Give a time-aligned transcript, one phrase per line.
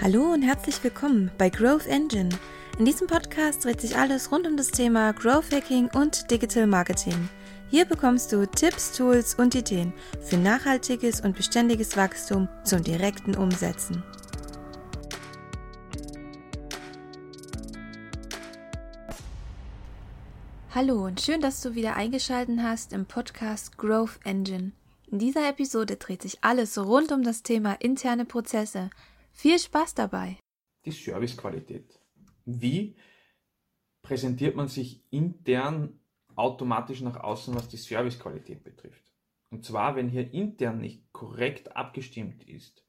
[0.00, 2.28] Hallo und herzlich willkommen bei Growth Engine.
[2.78, 7.28] In diesem Podcast dreht sich alles rund um das Thema Growth Hacking und Digital Marketing.
[7.68, 9.92] Hier bekommst du Tipps, Tools und Ideen
[10.22, 14.04] für nachhaltiges und beständiges Wachstum zum direkten Umsetzen.
[20.72, 24.70] Hallo und schön, dass du wieder eingeschaltet hast im Podcast Growth Engine.
[25.10, 28.90] In dieser Episode dreht sich alles rund um das Thema interne Prozesse,
[29.38, 30.36] viel Spaß dabei.
[30.84, 32.00] Die Servicequalität.
[32.44, 32.96] Wie
[34.02, 36.00] präsentiert man sich intern
[36.34, 39.04] automatisch nach außen, was die Servicequalität betrifft?
[39.50, 42.84] Und zwar, wenn hier intern nicht korrekt abgestimmt ist,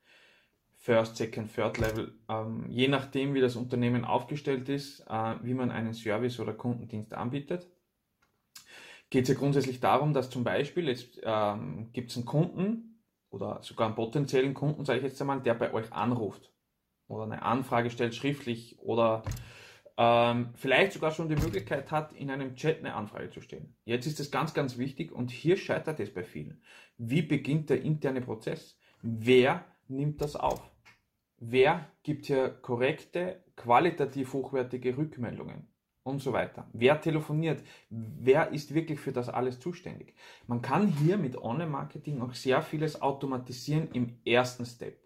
[0.73, 5.71] First, Second, Third Level, ähm, je nachdem, wie das Unternehmen aufgestellt ist, äh, wie man
[5.71, 7.67] einen Service oder Kundendienst anbietet,
[9.09, 12.88] geht es ja grundsätzlich darum, dass zum Beispiel, jetzt ähm, gibt es einen Kunden,
[13.29, 16.51] oder sogar einen potenziellen Kunden, sage ich jetzt einmal, der bei euch anruft
[17.07, 19.23] oder eine Anfrage stellt schriftlich oder
[19.97, 23.75] ähm, vielleicht sogar schon die Möglichkeit hat, in einem Chat eine Anfrage zu stellen.
[23.83, 26.61] Jetzt ist es ganz, ganz wichtig und hier scheitert es bei vielen.
[26.97, 28.79] Wie beginnt der interne Prozess?
[29.01, 30.61] Wer nimmt das auf?
[31.37, 35.68] Wer gibt hier korrekte, qualitativ hochwertige Rückmeldungen?
[36.03, 36.67] Und so weiter.
[36.73, 37.63] Wer telefoniert?
[37.89, 40.15] Wer ist wirklich für das alles zuständig?
[40.47, 44.99] Man kann hier mit Online-Marketing auch sehr vieles automatisieren im ersten Step.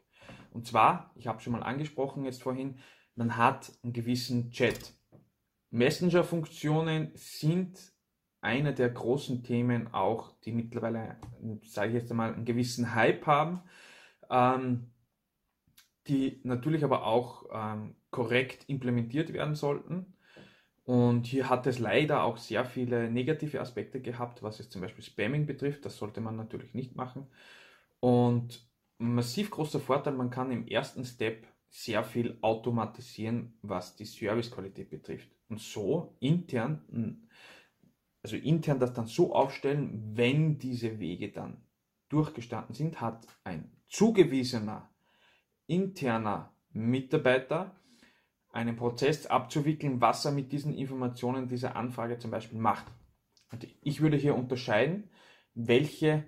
[0.51, 2.77] Und zwar, ich habe schon mal angesprochen jetzt vorhin,
[3.15, 4.93] man hat einen gewissen Chat.
[5.71, 7.93] Messenger-Funktionen sind
[8.41, 11.17] eine der großen Themen auch, die mittlerweile,
[11.63, 13.61] sage ich jetzt einmal, einen gewissen Hype haben,
[14.29, 14.91] ähm,
[16.07, 20.13] die natürlich aber auch ähm, korrekt implementiert werden sollten.
[20.85, 25.03] Und hier hat es leider auch sehr viele negative Aspekte gehabt, was es zum Beispiel
[25.03, 25.85] Spamming betrifft.
[25.85, 27.27] Das sollte man natürlich nicht machen.
[28.01, 28.67] Und
[28.97, 35.29] massiv großer Vorteil, man kann im ersten Step sehr viel automatisieren, was die Servicequalität betrifft.
[35.47, 37.27] Und so intern,
[38.21, 41.63] also intern das dann so aufstellen, wenn diese Wege dann
[42.09, 44.89] durchgestanden sind, hat ein zugewiesener
[45.65, 47.75] interner Mitarbeiter
[48.53, 52.85] einen Prozess abzuwickeln, was er mit diesen Informationen dieser Anfrage zum Beispiel macht.
[53.51, 55.09] Und ich würde hier unterscheiden,
[55.55, 56.23] welche,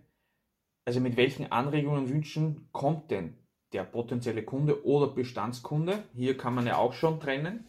[0.84, 3.38] also mit welchen Anregungen und Wünschen kommt denn
[3.74, 7.66] der potenzielle Kunde oder Bestandskunde, hier kann man ja auch schon trennen,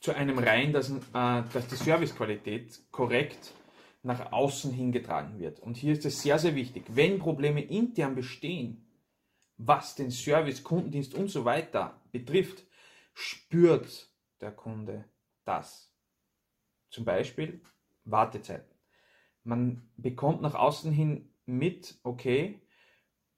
[0.00, 3.52] zu einem rein, dass, äh, dass die Servicequalität korrekt
[4.02, 5.60] nach außen hingetragen wird.
[5.60, 8.86] Und hier ist es sehr, sehr wichtig, wenn Probleme intern bestehen,
[9.58, 12.64] was den Service, Kundendienst und so weiter betrifft,
[13.12, 14.10] spürt
[14.40, 15.04] der Kunde
[15.44, 15.92] das.
[16.90, 17.62] Zum Beispiel
[18.04, 18.74] Wartezeiten.
[19.42, 22.60] Man bekommt nach außen hin mit, okay,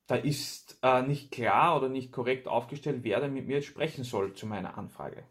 [0.06, 4.34] da ist äh, nicht klar oder nicht korrekt aufgestellt, wer da mit mir sprechen soll
[4.34, 5.24] zu meiner Anfrage.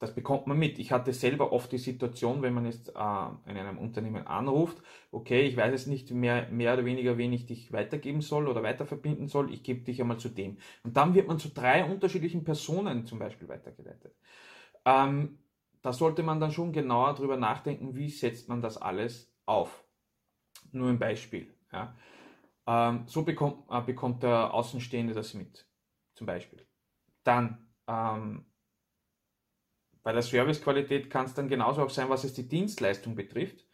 [0.00, 0.78] Das bekommt man mit.
[0.78, 5.42] Ich hatte selber oft die Situation, wenn man jetzt äh, in einem Unternehmen anruft, okay,
[5.42, 9.28] ich weiß jetzt nicht mehr, mehr oder weniger, wen ich dich weitergeben soll oder weiterverbinden
[9.28, 10.56] soll, ich gebe dich einmal zu dem.
[10.84, 14.16] Und dann wird man zu drei unterschiedlichen Personen zum Beispiel weitergeleitet.
[14.86, 15.38] Ähm,
[15.82, 19.84] da sollte man dann schon genauer drüber nachdenken, wie setzt man das alles auf.
[20.72, 21.54] Nur ein Beispiel.
[21.72, 21.94] Ja.
[22.66, 25.66] Ähm, so bekommt, äh, bekommt der Außenstehende das mit,
[26.14, 26.66] zum Beispiel.
[27.22, 28.46] Dann ähm,
[30.02, 33.64] bei der Servicequalität kann es dann genauso auch sein, was es die Dienstleistung betrifft.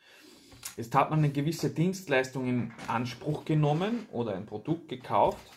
[0.76, 5.50] Jetzt hat man eine gewisse Dienstleistung in Anspruch genommen oder ein Produkt gekauft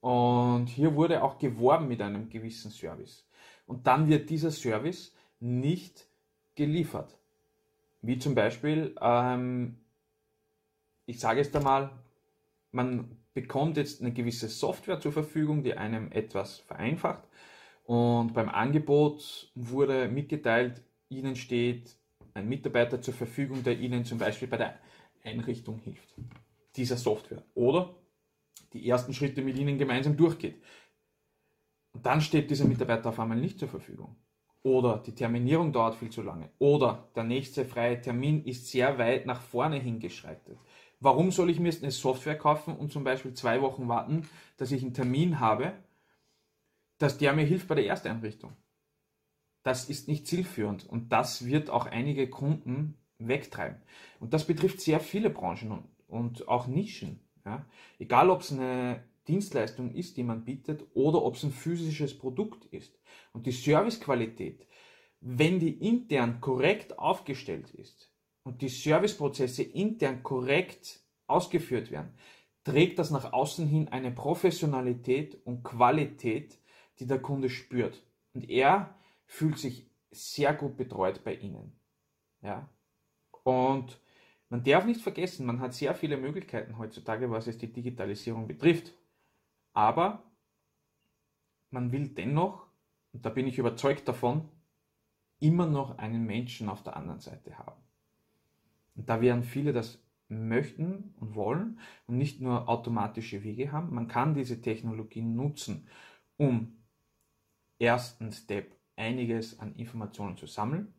[0.00, 3.26] und hier wurde auch geworben mit einem gewissen Service.
[3.66, 6.06] Und dann wird dieser Service nicht
[6.54, 7.16] geliefert.
[8.02, 9.78] Wie zum Beispiel, ähm,
[11.06, 11.90] ich sage jetzt einmal,
[12.72, 17.22] man bekommt jetzt eine gewisse Software zur Verfügung, die einem etwas vereinfacht
[17.92, 21.94] und beim Angebot wurde mitgeteilt, Ihnen steht
[22.32, 24.78] ein Mitarbeiter zur Verfügung, der Ihnen zum Beispiel bei der
[25.22, 26.14] Einrichtung hilft,
[26.74, 27.44] dieser Software.
[27.52, 27.94] Oder
[28.72, 30.62] die ersten Schritte mit Ihnen gemeinsam durchgeht.
[31.92, 34.16] Und dann steht dieser Mitarbeiter auf einmal nicht zur Verfügung.
[34.62, 36.48] Oder die Terminierung dauert viel zu lange.
[36.58, 40.56] Oder der nächste freie Termin ist sehr weit nach vorne hingeschreitet.
[40.98, 44.82] Warum soll ich mir eine Software kaufen und zum Beispiel zwei Wochen warten, dass ich
[44.82, 45.74] einen Termin habe
[47.02, 48.56] dass der mir hilft bei der Ersteinrichtung.
[49.64, 53.82] Das ist nicht zielführend und das wird auch einige Kunden wegtreiben.
[54.20, 57.20] Und das betrifft sehr viele Branchen und, und auch Nischen.
[57.44, 57.66] Ja.
[57.98, 62.66] Egal, ob es eine Dienstleistung ist, die man bietet, oder ob es ein physisches Produkt
[62.66, 62.98] ist.
[63.32, 64.66] Und die Servicequalität,
[65.20, 68.12] wenn die intern korrekt aufgestellt ist
[68.44, 72.14] und die Serviceprozesse intern korrekt ausgeführt werden,
[72.64, 76.58] trägt das nach außen hin eine Professionalität und Qualität,
[77.02, 78.00] die der Kunde spürt.
[78.32, 78.94] Und er
[79.26, 81.72] fühlt sich sehr gut betreut bei Ihnen.
[82.42, 82.68] Ja.
[83.42, 84.00] Und
[84.48, 88.92] man darf nicht vergessen, man hat sehr viele Möglichkeiten heutzutage, was es die Digitalisierung betrifft.
[89.72, 90.22] Aber
[91.70, 92.66] man will dennoch,
[93.12, 94.48] und da bin ich überzeugt davon,
[95.40, 97.82] immer noch einen Menschen auf der anderen Seite haben.
[98.94, 103.92] Und da werden viele das möchten und wollen und nicht nur automatische Wege haben.
[103.92, 105.88] Man kann diese Technologien nutzen,
[106.36, 106.81] um
[107.82, 110.94] ersten Step einiges an Informationen zu sammeln,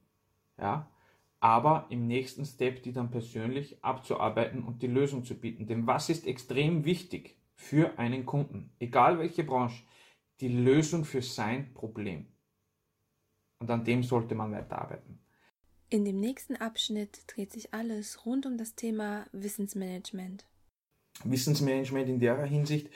[0.57, 0.91] ja,
[1.39, 5.65] aber im nächsten Step die dann persönlich abzuarbeiten und die Lösung zu bieten.
[5.65, 9.83] Denn was ist extrem wichtig für einen Kunden, egal welche Branche,
[10.39, 12.27] die Lösung für sein Problem.
[13.59, 15.19] Und an dem sollte man weiterarbeiten.
[15.89, 20.45] In dem nächsten Abschnitt dreht sich alles rund um das Thema Wissensmanagement.
[21.23, 22.89] Wissensmanagement in der Hinsicht,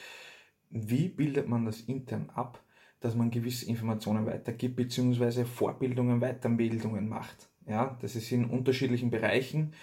[0.69, 2.63] wie bildet man das intern ab,
[2.99, 7.47] dass man gewisse Informationen weitergibt, beziehungsweise Vorbildungen, Weiterbildungen macht.
[7.67, 9.73] Ja, das ist in unterschiedlichen Bereichen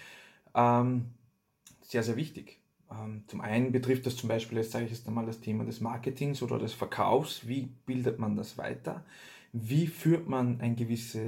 [0.55, 1.07] ähm,
[1.81, 2.59] sehr, sehr wichtig.
[2.91, 5.81] Ähm, zum einen betrifft das zum Beispiel, jetzt sage ich jetzt einmal das Thema des
[5.81, 7.47] Marketings oder des Verkaufs.
[7.47, 9.05] Wie bildet man das weiter?
[9.53, 11.21] Wie führt man ein gewisses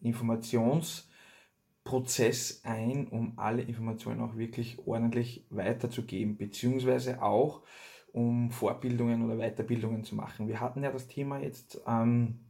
[0.00, 7.62] Informationsprozess ein, um alle Informationen auch wirklich ordentlich weiterzugeben, beziehungsweise auch
[8.12, 10.48] um Vorbildungen oder Weiterbildungen zu machen.
[10.48, 12.40] Wir hatten ja das Thema jetzt ähm,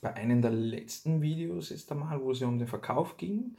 [0.00, 3.56] bei einem der letzten Videos ist einmal, wo es um den Verkauf ging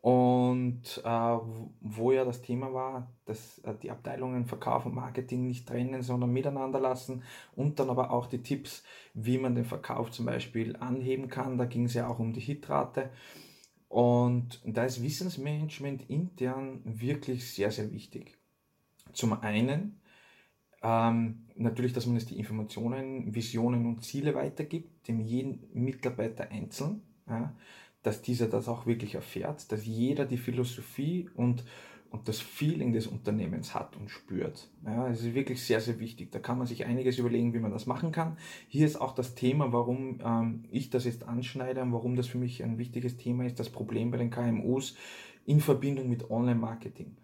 [0.00, 1.38] und äh,
[1.80, 6.32] wo ja das Thema war, dass äh, die Abteilungen Verkauf und Marketing nicht trennen, sondern
[6.32, 7.22] miteinander lassen
[7.54, 8.82] und dann aber auch die Tipps,
[9.14, 11.56] wie man den Verkauf zum Beispiel anheben kann.
[11.56, 13.10] Da ging es ja auch um die Hitrate.
[13.88, 18.36] Und da ist Wissensmanagement intern wirklich sehr, sehr wichtig.
[19.12, 20.00] Zum einen
[20.82, 27.02] ähm, natürlich, dass man jetzt die Informationen, Visionen und Ziele weitergibt, dem jeden Mitarbeiter einzeln.
[27.28, 27.54] Ja
[28.02, 31.64] dass dieser das auch wirklich erfährt, dass jeder die Philosophie und,
[32.10, 34.68] und das Feeling des Unternehmens hat und spürt.
[34.84, 36.32] Ja, es ist wirklich sehr, sehr wichtig.
[36.32, 38.36] Da kann man sich einiges überlegen, wie man das machen kann.
[38.68, 42.38] Hier ist auch das Thema, warum ähm, ich das jetzt anschneide und warum das für
[42.38, 44.96] mich ein wichtiges Thema ist, das Problem bei den KMUs
[45.46, 47.16] in Verbindung mit Online-Marketing.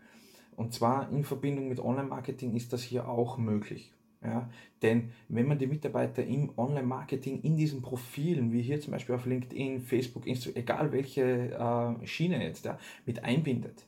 [0.58, 3.92] Und zwar in Verbindung mit Online-Marketing ist das hier auch möglich.
[4.24, 4.50] Ja,
[4.82, 9.24] denn wenn man die Mitarbeiter im Online-Marketing in diesen Profilen, wie hier zum Beispiel auf
[9.24, 12.76] LinkedIn, Facebook, Instagram, egal welche äh, Schiene jetzt, ja,
[13.06, 13.86] mit einbindet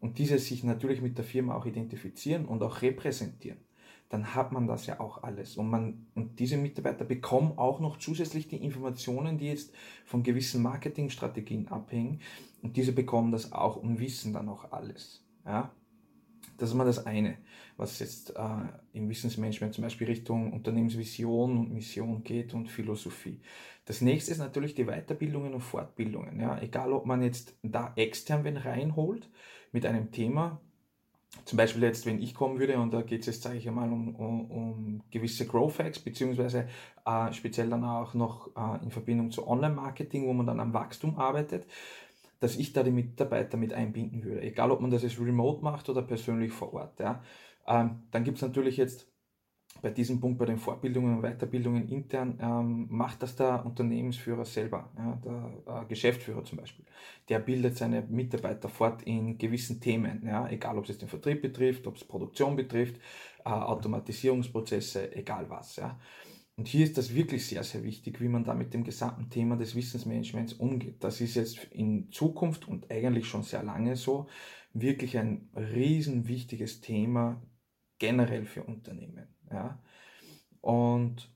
[0.00, 3.60] und diese sich natürlich mit der Firma auch identifizieren und auch repräsentieren,
[4.10, 5.56] dann hat man das ja auch alles.
[5.56, 9.72] Und, man, und diese Mitarbeiter bekommen auch noch zusätzlich die Informationen, die jetzt
[10.04, 12.20] von gewissen Marketingstrategien abhängen.
[12.60, 15.24] Und diese bekommen das auch und wissen dann auch alles.
[15.46, 15.72] Ja?
[16.58, 17.38] Das ist mal das eine,
[17.76, 18.42] was jetzt äh,
[18.92, 23.40] im Wissensmanagement zum Beispiel Richtung Unternehmensvision und Mission geht und Philosophie.
[23.84, 26.40] Das nächste ist natürlich die Weiterbildungen und Fortbildungen.
[26.40, 26.58] Ja.
[26.60, 29.28] Egal, ob man jetzt da extern wen reinholt
[29.72, 30.60] mit einem Thema,
[31.44, 33.92] zum Beispiel jetzt, wenn ich kommen würde, und da geht es jetzt, sage ich einmal,
[33.92, 36.66] um, um, um gewisse Growth Hacks, beziehungsweise
[37.04, 41.18] äh, speziell dann auch noch äh, in Verbindung zu Online-Marketing, wo man dann am Wachstum
[41.18, 41.66] arbeitet,
[42.40, 44.42] dass ich da die Mitarbeiter mit einbinden würde.
[44.42, 46.98] Egal, ob man das jetzt remote macht oder persönlich vor Ort.
[47.00, 47.22] Ja.
[47.66, 49.08] Ähm, dann gibt es natürlich jetzt
[49.82, 54.90] bei diesem Punkt, bei den Fortbildungen und Weiterbildungen intern, ähm, macht das der Unternehmensführer selber,
[54.96, 56.84] ja, der äh, Geschäftsführer zum Beispiel.
[57.28, 61.86] Der bildet seine Mitarbeiter fort in gewissen Themen, ja, egal ob es den Vertrieb betrifft,
[61.86, 62.96] ob es Produktion betrifft,
[63.44, 65.76] äh, Automatisierungsprozesse, egal was.
[65.76, 65.98] Ja.
[66.56, 69.56] Und hier ist das wirklich sehr, sehr wichtig, wie man da mit dem gesamten Thema
[69.56, 71.04] des Wissensmanagements umgeht.
[71.04, 74.26] Das ist jetzt in Zukunft und eigentlich schon sehr lange so
[74.72, 77.42] wirklich ein riesen wichtiges Thema
[77.98, 79.28] generell für Unternehmen.
[79.50, 79.82] Ja.
[80.62, 81.35] Und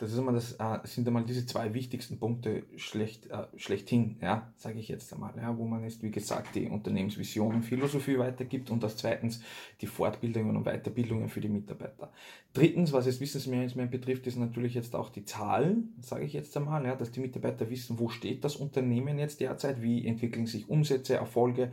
[0.00, 4.50] das ist immer das, äh, sind einmal diese zwei wichtigsten Punkte schlecht, äh, schlechthin, ja,
[4.56, 8.70] sage ich jetzt einmal, ja, wo man jetzt, wie gesagt, die Unternehmensvision und Philosophie weitergibt
[8.70, 9.42] und das zweitens
[9.82, 12.10] die Fortbildungen und Weiterbildungen für die Mitarbeiter.
[12.54, 16.82] Drittens, was das Wissensmanagement betrifft, ist natürlich jetzt auch die Zahlen, sage ich jetzt einmal,
[16.86, 21.16] ja, dass die Mitarbeiter wissen, wo steht das Unternehmen jetzt derzeit, wie entwickeln sich Umsätze,
[21.16, 21.72] Erfolge,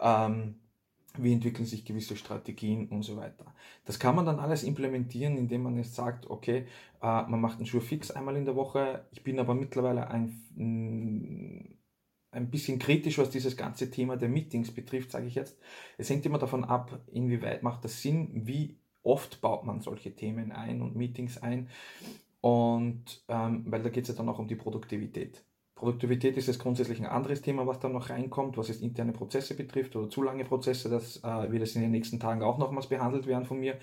[0.00, 0.54] ähm,
[1.22, 3.54] wie entwickeln sich gewisse Strategien und so weiter.
[3.84, 6.66] Das kann man dann alles implementieren, indem man jetzt sagt, okay,
[7.02, 9.04] äh, man macht einen Schuh fix einmal in der Woche.
[9.12, 11.74] Ich bin aber mittlerweile ein, mm,
[12.30, 15.58] ein bisschen kritisch, was dieses ganze Thema der Meetings betrifft, sage ich jetzt.
[15.96, 20.52] Es hängt immer davon ab, inwieweit macht das Sinn, wie oft baut man solche Themen
[20.52, 21.68] ein und Meetings ein.
[22.40, 25.42] Und ähm, weil da geht es ja dann auch um die Produktivität.
[25.78, 29.54] Produktivität ist jetzt grundsätzlich ein anderes Thema, was da noch reinkommt, was jetzt interne Prozesse
[29.54, 30.88] betrifft oder zu lange Prozesse.
[30.88, 33.78] Das äh, wird jetzt in den nächsten Tagen auch nochmals behandelt werden von mir.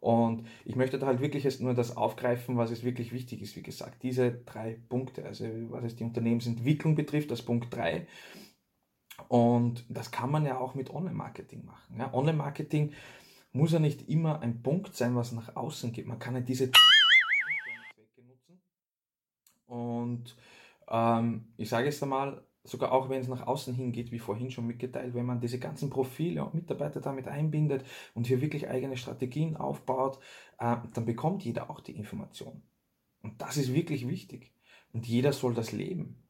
[0.00, 3.56] Und ich möchte da halt wirklich jetzt nur das aufgreifen, was es wirklich wichtig ist.
[3.56, 8.06] Wie gesagt, diese drei Punkte, also was es die Unternehmensentwicklung betrifft, das Punkt 3.
[9.28, 11.96] Und das kann man ja auch mit Online-Marketing machen.
[11.98, 12.92] Ja, Online-Marketing
[13.52, 16.06] muss ja nicht immer ein Punkt sein, was nach außen geht.
[16.06, 16.70] Man kann ja diese
[18.16, 18.62] nutzen.
[19.66, 20.36] Und
[20.88, 24.66] ähm, ich sage jetzt einmal, sogar auch wenn es nach außen hingeht, wie vorhin schon
[24.66, 29.56] mitgeteilt, wenn man diese ganzen Profile und Mitarbeiter damit einbindet und hier wirklich eigene Strategien
[29.56, 30.18] aufbaut,
[30.58, 32.62] äh, dann bekommt jeder auch die Information.
[33.22, 34.52] Und das ist wirklich wichtig.
[34.92, 36.22] Und jeder soll das leben.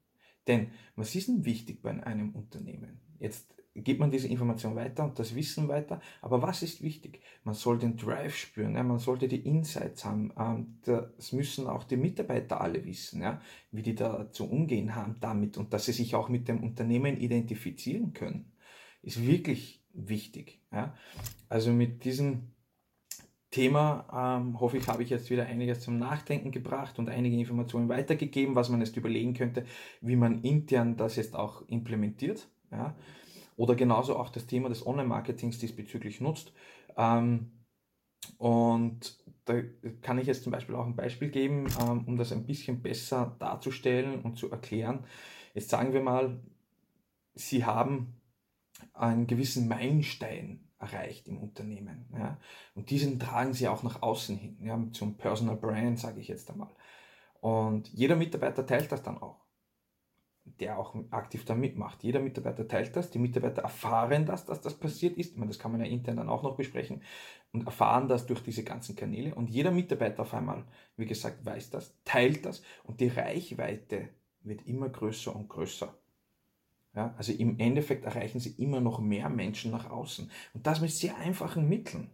[0.47, 3.01] Denn was ist denn wichtig bei einem Unternehmen?
[3.19, 6.01] Jetzt gibt man diese Information weiter und das Wissen weiter.
[6.23, 7.21] Aber was ist wichtig?
[7.43, 8.83] Man soll den Drive spüren, ja?
[8.83, 10.33] man sollte die Insights haben.
[10.39, 13.41] Ähm, das müssen auch die Mitarbeiter alle wissen, ja?
[13.73, 17.17] wie die da zu umgehen haben damit und dass sie sich auch mit dem Unternehmen
[17.17, 18.53] identifizieren können.
[19.03, 20.61] Ist wirklich wichtig.
[20.73, 20.95] Ja?
[21.49, 22.55] Also mit diesem
[23.51, 27.89] Thema ähm, hoffe ich, habe ich jetzt wieder einiges zum Nachdenken gebracht und einige Informationen
[27.89, 29.65] weitergegeben, was man jetzt überlegen könnte,
[30.01, 32.49] wie man intern das jetzt auch implementiert.
[32.73, 32.97] Ja?
[33.57, 36.53] Oder genauso auch das Thema des Online-Marketings diesbezüglich nutzt.
[36.97, 37.53] Ähm,
[38.39, 39.61] und da
[40.03, 43.37] kann ich jetzt zum Beispiel auch ein Beispiel geben, ähm, um das ein bisschen besser
[43.39, 45.05] darzustellen und zu erklären.
[45.55, 46.41] Jetzt sagen wir mal,
[47.35, 48.21] Sie haben
[48.93, 52.07] einen gewissen Meilenstein erreicht im Unternehmen.
[52.13, 52.39] Ja?
[52.75, 54.83] Und diesen tragen Sie auch nach außen hin, ja?
[54.93, 56.75] zum Personal Brand, sage ich jetzt einmal.
[57.41, 59.44] Und jeder Mitarbeiter teilt das dann auch
[60.45, 62.03] der auch aktiv da mitmacht.
[62.03, 65.37] Jeder Mitarbeiter teilt das, die Mitarbeiter erfahren das, dass das passiert ist.
[65.37, 67.03] Meine, das kann man ja intern dann auch noch besprechen
[67.53, 69.35] und erfahren das durch diese ganzen Kanäle.
[69.35, 70.65] Und jeder Mitarbeiter auf einmal,
[70.97, 74.11] wie gesagt, weiß das, teilt das und die Reichweite
[74.41, 75.99] wird immer größer und größer.
[76.95, 80.91] Ja, also im Endeffekt erreichen sie immer noch mehr Menschen nach außen und das mit
[80.91, 82.11] sehr einfachen Mitteln.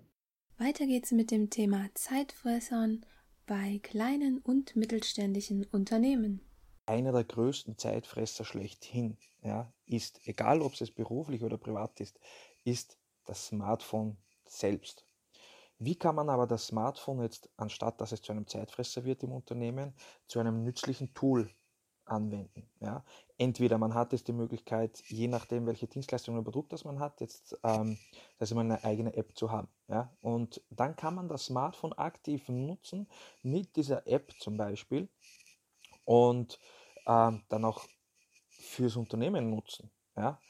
[0.57, 3.05] Weiter geht's mit dem Thema Zeitfressern
[3.47, 6.41] bei kleinen und mittelständischen Unternehmen
[6.91, 12.19] einer der größten Zeitfresser schlechthin ja, ist, egal ob es beruflich oder privat ist,
[12.65, 15.07] ist das Smartphone selbst.
[15.79, 19.31] Wie kann man aber das Smartphone jetzt, anstatt dass es zu einem Zeitfresser wird im
[19.31, 19.95] Unternehmen,
[20.27, 21.49] zu einem nützlichen Tool
[22.07, 22.69] anwenden?
[22.81, 23.05] Ja?
[23.39, 27.21] Entweder man hat jetzt die Möglichkeit, je nachdem, welche Dienstleistung oder Produkt das man hat,
[27.21, 27.99] jetzt ähm,
[28.41, 29.69] also eine eigene App zu haben.
[29.87, 30.13] Ja?
[30.23, 33.09] Und dann kann man das Smartphone aktiv nutzen
[33.43, 35.09] mit dieser App zum Beispiel
[36.05, 36.59] und
[37.07, 37.87] ähm, dann auch
[38.49, 39.91] fürs Unternehmen nutzen.
[40.17, 40.41] Ja?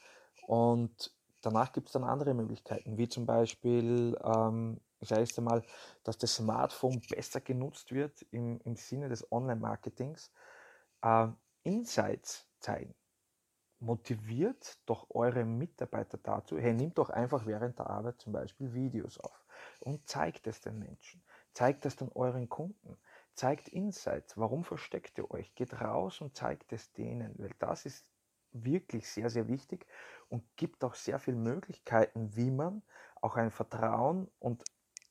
[0.47, 5.63] Und danach gibt es dann andere Möglichkeiten, wie zum Beispiel, ähm, ich sage jetzt einmal,
[6.03, 10.31] dass das Smartphone besser genutzt wird im, im Sinne des Online-Marketings.
[11.01, 11.27] Äh,
[11.63, 12.95] Insights zeigen.
[13.79, 19.19] Motiviert doch eure Mitarbeiter dazu, hey, nimmt doch einfach während der Arbeit zum Beispiel Videos
[19.19, 19.43] auf
[19.79, 21.23] und zeigt es den Menschen.
[21.53, 22.97] Zeigt es dann euren Kunden.
[23.35, 24.37] Zeigt Insights.
[24.37, 25.53] Warum versteckt ihr euch?
[25.55, 28.05] Geht raus und zeigt es denen, weil das ist
[28.51, 29.85] wirklich sehr, sehr wichtig
[30.29, 32.83] und gibt auch sehr viele Möglichkeiten, wie man
[33.21, 34.63] auch ein Vertrauen und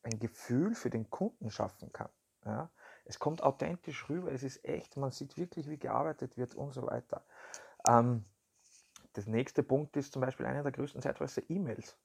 [0.03, 2.11] ein Gefühl für den Kunden schaffen kann.
[2.45, 2.71] Ja?
[3.05, 6.87] Es kommt authentisch rüber, es ist echt, man sieht wirklich, wie gearbeitet wird und so
[6.87, 7.25] weiter.
[7.89, 8.25] Ähm,
[9.15, 11.97] das nächste Punkt ist zum Beispiel einer der größten Zeitweise E-Mails.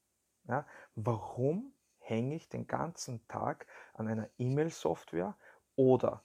[0.48, 0.66] Ja?
[0.96, 5.36] Warum hänge ich den ganzen Tag an einer E-Mail-Software
[5.76, 6.24] oder,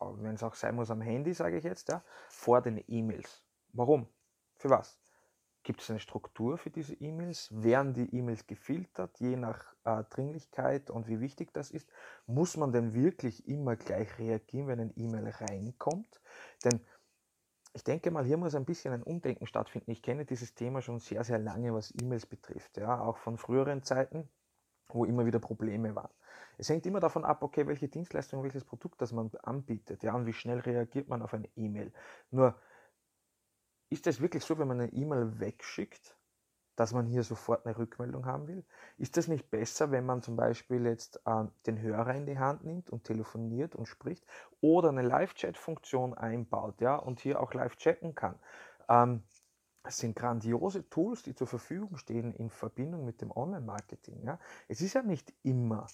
[0.00, 3.42] wenn es auch sein muss am Handy, sage ich jetzt, ja, vor den E-Mails.
[3.72, 4.08] Warum?
[4.56, 4.98] Für was?
[5.64, 7.48] Gibt es eine Struktur für diese E-Mails?
[7.52, 11.88] Werden die E-Mails gefiltert, je nach äh, Dringlichkeit und wie wichtig das ist?
[12.26, 16.20] Muss man denn wirklich immer gleich reagieren, wenn ein E-Mail reinkommt?
[16.64, 16.80] Denn
[17.74, 19.92] ich denke mal, hier muss ein bisschen ein Umdenken stattfinden.
[19.92, 22.76] Ich kenne dieses Thema schon sehr, sehr lange, was E-Mails betrifft.
[22.76, 24.28] Ja, auch von früheren Zeiten,
[24.94, 26.10] wo immer wieder Probleme waren.
[26.58, 30.26] Es hängt immer davon ab, okay, welche Dienstleistung, welches Produkt das man anbietet, ja, und
[30.26, 31.92] wie schnell reagiert man auf eine E-Mail.
[32.30, 32.54] Nur,
[33.90, 36.16] ist es wirklich so, wenn man eine E-Mail wegschickt,
[36.76, 38.64] dass man hier sofort eine Rückmeldung haben will?
[38.96, 42.64] Ist das nicht besser, wenn man zum Beispiel jetzt äh, den Hörer in die Hand
[42.64, 44.24] nimmt und telefoniert und spricht
[44.60, 48.38] oder eine Live-Chat-Funktion einbaut, ja, und hier auch live chatten kann?
[48.88, 49.22] Ähm,
[49.84, 54.24] es sind grandiose Tools, die zur Verfügung stehen in Verbindung mit dem Online-Marketing.
[54.24, 54.38] Ja?
[54.68, 55.86] Es ist ja nicht immer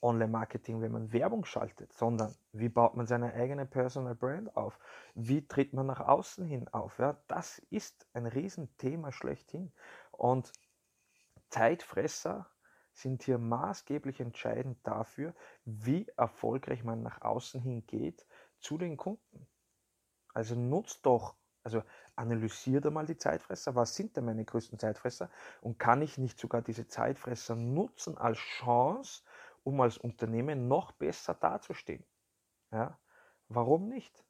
[0.00, 4.78] Online-Marketing, wenn man Werbung schaltet, sondern wie baut man seine eigene Personal Brand auf?
[5.14, 6.98] Wie tritt man nach außen hin auf?
[6.98, 9.72] Ja, das ist ein Riesenthema schlechthin.
[10.12, 10.52] Und
[11.50, 12.48] Zeitfresser
[12.92, 18.26] sind hier maßgeblich entscheidend dafür, wie erfolgreich man nach außen hin geht
[18.60, 19.46] zu den Kunden.
[20.32, 21.36] Also nutzt doch,
[21.68, 21.82] also
[22.16, 23.74] analysiert einmal die Zeitfresser.
[23.74, 25.30] Was sind denn meine größten Zeitfresser?
[25.60, 29.22] Und kann ich nicht sogar diese Zeitfresser nutzen als Chance,
[29.64, 32.04] um als Unternehmen noch besser dazustehen.
[32.72, 32.98] Ja,
[33.48, 34.24] warum nicht?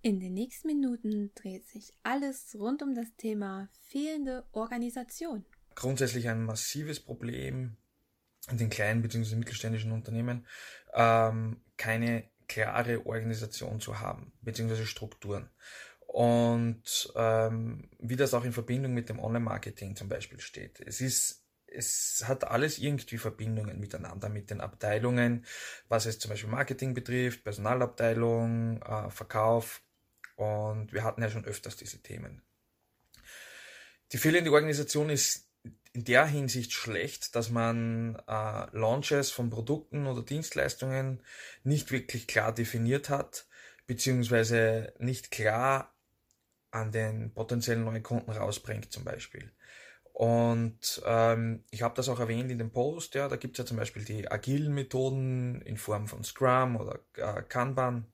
[0.00, 5.44] In den nächsten Minuten dreht sich alles rund um das Thema fehlende Organisation.
[5.74, 7.76] Grundsätzlich ein massives Problem
[8.50, 9.36] in den kleinen bzw.
[9.36, 10.46] mittelständischen Unternehmen,
[10.94, 15.50] ähm, keine klare Organisation zu haben, beziehungsweise Strukturen.
[16.08, 20.80] Und ähm, wie das auch in Verbindung mit dem Online-Marketing zum Beispiel steht.
[20.80, 25.44] Es ist es hat alles irgendwie Verbindungen miteinander mit den Abteilungen,
[25.88, 29.82] was es zum Beispiel Marketing betrifft, Personalabteilung, äh, Verkauf.
[30.36, 32.42] Und wir hatten ja schon öfters diese Themen.
[34.12, 35.50] Die fehlende Organisation ist
[35.92, 41.20] in der Hinsicht schlecht, dass man äh, Launches von Produkten oder Dienstleistungen
[41.64, 43.46] nicht wirklich klar definiert hat,
[43.86, 45.94] beziehungsweise nicht klar
[46.70, 49.52] an den potenziellen neuen Kunden rausbringt zum Beispiel.
[50.12, 53.66] Und ähm, ich habe das auch erwähnt in dem Post, ja, da gibt es ja
[53.66, 58.12] zum Beispiel die agilen Methoden in Form von Scrum oder äh, Kanban,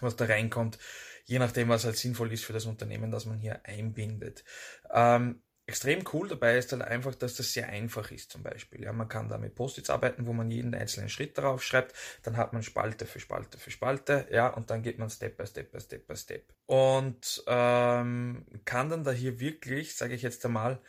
[0.00, 0.78] was da reinkommt,
[1.24, 4.44] je nachdem, was halt sinnvoll ist für das Unternehmen, das man hier einbindet.
[4.92, 8.82] Ähm, extrem cool dabei ist halt einfach, dass das sehr einfach ist zum Beispiel.
[8.82, 12.38] Ja, man kann da mit Post-its arbeiten, wo man jeden einzelnen Schritt darauf schreibt, dann
[12.38, 15.70] hat man Spalte für Spalte für Spalte, ja, und dann geht man Step by Step
[15.70, 16.54] by Step by Step.
[16.64, 20.80] Und ähm, kann dann da hier wirklich, sage ich jetzt einmal,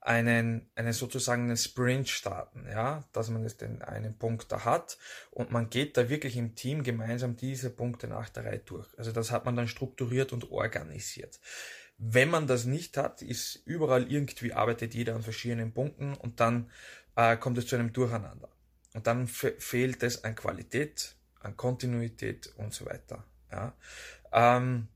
[0.00, 4.96] einen, einen sozusagen einen Sprint starten, ja, dass man jetzt den einen Punkt da hat
[5.30, 8.88] und man geht da wirklich im Team gemeinsam diese Punkte nach der Reihe durch.
[8.96, 11.38] Also das hat man dann strukturiert und organisiert.
[12.02, 16.70] Wenn man das nicht hat, ist überall irgendwie arbeitet jeder an verschiedenen Punkten und dann
[17.14, 18.48] äh, kommt es zu einem Durcheinander.
[18.94, 23.22] Und dann fehlt es an Qualität, an Kontinuität und so weiter.
[23.52, 23.74] Ja.
[24.32, 24.88] Ähm,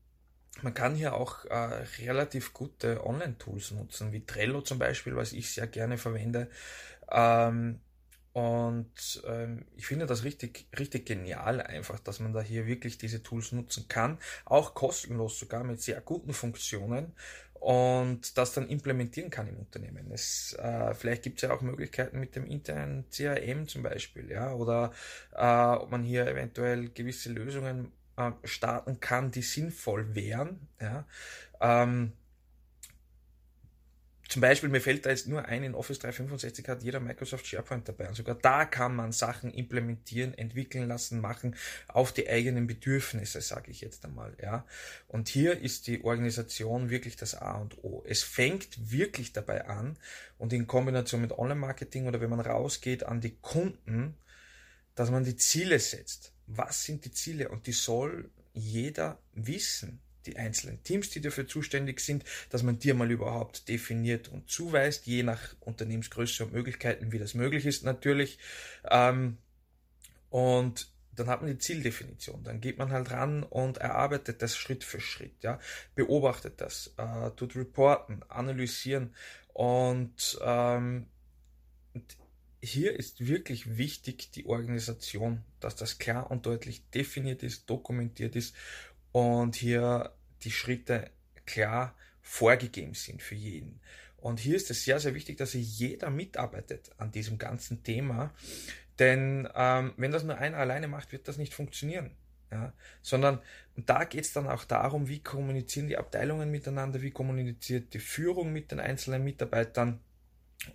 [0.63, 5.53] man kann hier auch äh, relativ gute Online-Tools nutzen, wie Trello zum Beispiel, was ich
[5.53, 6.49] sehr gerne verwende.
[7.11, 7.81] Ähm,
[8.35, 13.23] und ähm, ich finde das richtig, richtig genial einfach, dass man da hier wirklich diese
[13.23, 17.13] Tools nutzen kann, auch kostenlos sogar mit sehr guten Funktionen
[17.53, 20.11] und das dann implementieren kann im Unternehmen.
[20.11, 24.53] Es, äh, vielleicht gibt es ja auch Möglichkeiten mit dem internen CRM zum Beispiel, ja,
[24.53, 24.91] oder
[25.31, 30.67] äh, ob man hier eventuell gewisse Lösungen äh, starten kann, die sinnvoll wären.
[30.81, 31.07] Ja.
[31.61, 32.11] Ähm,
[34.35, 37.87] zum Beispiel, mir fällt da jetzt nur ein, in Office 365 hat jeder Microsoft SharePoint
[37.87, 38.07] dabei.
[38.07, 41.55] Und sogar da kann man Sachen implementieren, entwickeln lassen, machen,
[41.87, 44.35] auf die eigenen Bedürfnisse, sage ich jetzt einmal.
[44.41, 44.65] Ja.
[45.07, 48.03] Und hier ist die Organisation wirklich das A und O.
[48.05, 49.97] Es fängt wirklich dabei an
[50.37, 54.15] und in Kombination mit Online-Marketing oder wenn man rausgeht an die Kunden,
[54.93, 59.99] dass man die Ziele setzt was sind die Ziele und die soll jeder wissen.
[60.25, 65.05] Die einzelnen Teams, die dafür zuständig sind, dass man die mal überhaupt definiert und zuweist,
[65.05, 68.39] je nach Unternehmensgröße und Möglichkeiten, wie das möglich ist natürlich.
[68.89, 69.37] Ähm,
[70.29, 72.43] und dann hat man die Zieldefinition.
[72.43, 75.59] Dann geht man halt ran und erarbeitet das Schritt für Schritt, ja,
[75.95, 79.13] beobachtet das, äh, tut reporten, analysieren
[79.53, 81.07] und ähm,
[82.61, 88.55] hier ist wirklich wichtig die Organisation, dass das klar und deutlich definiert ist, dokumentiert ist
[89.15, 91.09] und hier die Schritte
[91.45, 93.79] klar vorgegeben sind für jeden.
[94.17, 98.33] Und hier ist es sehr, sehr wichtig, dass jeder mitarbeitet an diesem ganzen Thema,
[98.99, 102.11] denn ähm, wenn das nur einer alleine macht, wird das nicht funktionieren.
[102.51, 103.39] Ja, sondern
[103.77, 108.51] da geht es dann auch darum, wie kommunizieren die Abteilungen miteinander, wie kommuniziert die Führung
[108.51, 110.01] mit den einzelnen Mitarbeitern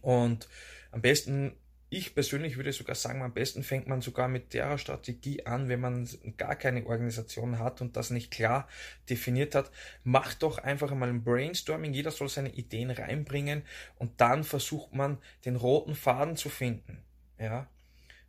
[0.00, 0.48] und
[0.92, 1.53] am besten
[1.90, 5.81] ich persönlich würde sogar sagen, am besten fängt man sogar mit der Strategie an, wenn
[5.81, 8.68] man gar keine Organisation hat und das nicht klar
[9.09, 9.70] definiert hat.
[10.05, 13.62] Macht doch einfach einmal ein Brainstorming, jeder soll seine Ideen reinbringen
[13.96, 17.03] und dann versucht man den roten Faden zu finden.
[17.38, 17.68] Ja,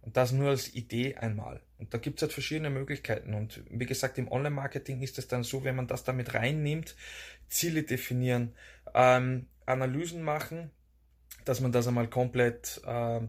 [0.02, 1.62] und das nur als Idee einmal.
[1.78, 3.34] Und da gibt es halt verschiedene Möglichkeiten.
[3.34, 6.95] Und wie gesagt, im Online-Marketing ist es dann so, wenn man das damit reinnimmt,
[7.47, 8.56] Ziele definieren,
[8.95, 10.71] ähm, Analysen machen,
[11.45, 13.21] dass man das einmal komplett äh,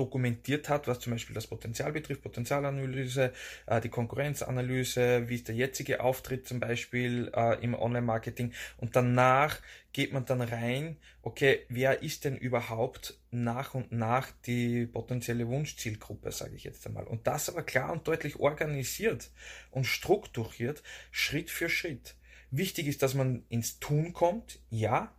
[0.00, 3.32] dokumentiert hat, was zum Beispiel das Potenzial betrifft, Potenzialanalyse,
[3.66, 9.60] äh, die Konkurrenzanalyse, wie ist der jetzige Auftritt zum Beispiel äh, im Online-Marketing und danach
[9.92, 16.32] geht man dann rein, okay, wer ist denn überhaupt nach und nach die potenzielle Wunschzielgruppe,
[16.32, 17.04] sage ich jetzt einmal.
[17.04, 19.30] Und das aber klar und deutlich organisiert
[19.70, 22.14] und strukturiert, Schritt für Schritt.
[22.50, 25.12] Wichtig ist, dass man ins Tun kommt, ja,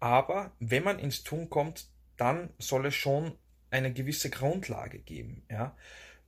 [0.00, 3.32] aber wenn man ins Tun kommt, dann soll es schon
[3.76, 5.42] eine gewisse Grundlage geben.
[5.50, 5.76] Ja?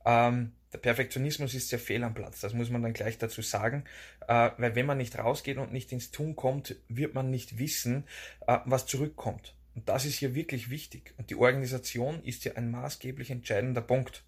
[0.05, 3.85] Ähm, der Perfektionismus ist sehr fehl am Platz, das muss man dann gleich dazu sagen,
[4.27, 8.05] äh, weil wenn man nicht rausgeht und nicht ins Tun kommt, wird man nicht wissen,
[8.47, 9.55] äh, was zurückkommt.
[9.75, 11.13] Und das ist hier wirklich wichtig.
[11.17, 14.23] Und die Organisation ist ja ein maßgeblich entscheidender Punkt.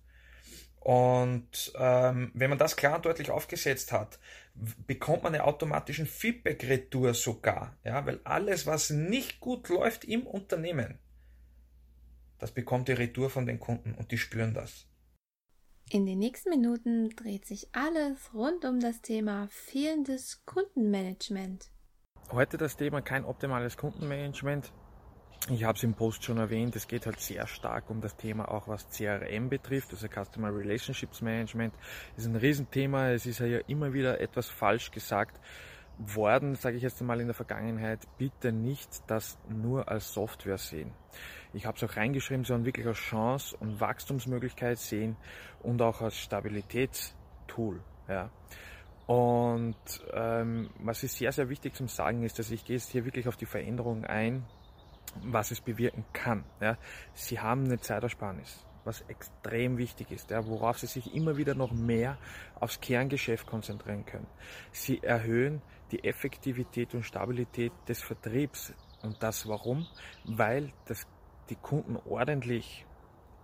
[0.79, 4.17] Und ähm, wenn man das klar und deutlich aufgesetzt hat,
[4.87, 7.77] bekommt man eine automatischen Feedback-Retour sogar.
[7.83, 10.97] Ja, weil alles, was nicht gut läuft im Unternehmen,
[12.41, 14.87] das bekommt die Retour von den Kunden und die spüren das.
[15.91, 21.71] In den nächsten Minuten dreht sich alles rund um das Thema fehlendes Kundenmanagement.
[22.31, 24.73] Heute das Thema kein optimales Kundenmanagement.
[25.49, 28.49] Ich habe es im Post schon erwähnt, es geht halt sehr stark um das Thema
[28.49, 31.73] auch was CRM betrifft, also Customer Relationships Management.
[32.15, 35.39] Das ist ein Riesenthema, es ist ja immer wieder etwas falsch gesagt
[36.05, 40.91] worden, sage ich jetzt einmal in der Vergangenheit, bitte nicht das nur als Software sehen.
[41.53, 45.17] Ich habe es auch reingeschrieben, sondern wirklich als Chance und Wachstumsmöglichkeit sehen
[45.61, 47.81] und auch als Stabilitätstool.
[48.07, 48.29] Ja.
[49.07, 49.75] Und
[50.13, 53.27] ähm, was ist sehr, sehr wichtig zum Sagen ist, dass ich gehe jetzt hier wirklich
[53.27, 54.45] auf die Veränderung ein,
[55.23, 56.45] was es bewirken kann.
[56.61, 56.77] Ja.
[57.13, 61.73] Sie haben eine Zeitersparnis, was extrem wichtig ist, ja, worauf Sie sich immer wieder noch
[61.73, 62.17] mehr
[62.59, 64.27] aufs Kerngeschäft konzentrieren können.
[64.71, 65.61] Sie erhöhen
[65.91, 68.73] die Effektivität und Stabilität des Vertriebs.
[69.03, 69.87] Und das warum?
[70.25, 71.07] Weil das,
[71.49, 72.85] die Kunden ordentlich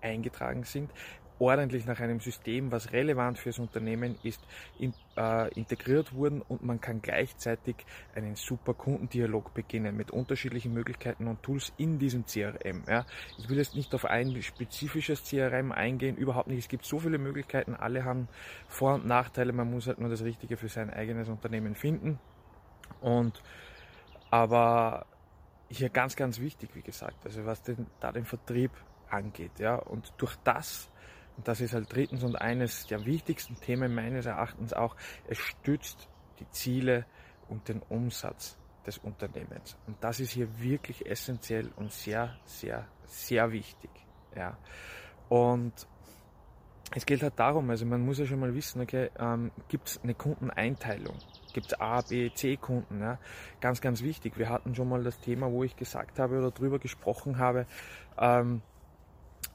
[0.02, 0.92] eingetragen sind,
[1.40, 4.42] ordentlich nach einem System, was relevant fürs Unternehmen ist,
[4.80, 7.76] in, äh, integriert wurden und man kann gleichzeitig
[8.16, 12.84] einen super Kundendialog beginnen mit unterschiedlichen Möglichkeiten und Tools in diesem CRM.
[12.88, 13.06] Ja.
[13.38, 16.60] Ich will jetzt nicht auf ein spezifisches CRM eingehen, überhaupt nicht.
[16.60, 18.28] Es gibt so viele Möglichkeiten, alle haben
[18.68, 22.20] Vor- und Nachteile, man muss halt nur das Richtige für sein eigenes Unternehmen finden.
[23.02, 23.42] Und
[24.30, 25.06] aber
[25.70, 28.72] hier ganz, ganz wichtig, wie gesagt, also was den, da den Vertrieb
[29.10, 30.90] angeht, ja, und durch das
[31.38, 34.96] und das ist halt drittens und eines der wichtigsten Themen meines Erachtens auch,
[35.28, 37.06] es stützt die Ziele
[37.48, 39.78] und den Umsatz des Unternehmens.
[39.86, 43.92] Und das ist hier wirklich essentiell und sehr, sehr, sehr wichtig.
[44.36, 44.58] Ja.
[45.30, 45.74] Und
[46.96, 50.02] es geht halt darum, also man muss ja schon mal wissen, okay, ähm, gibt es
[50.02, 51.18] eine Kundeneinteilung?
[51.58, 53.02] Gibt es A, B, C Kunden?
[53.02, 53.18] Ja?
[53.62, 54.38] Ganz, ganz wichtig.
[54.38, 57.66] Wir hatten schon mal das Thema, wo ich gesagt habe oder drüber gesprochen habe,
[58.20, 58.62] ähm,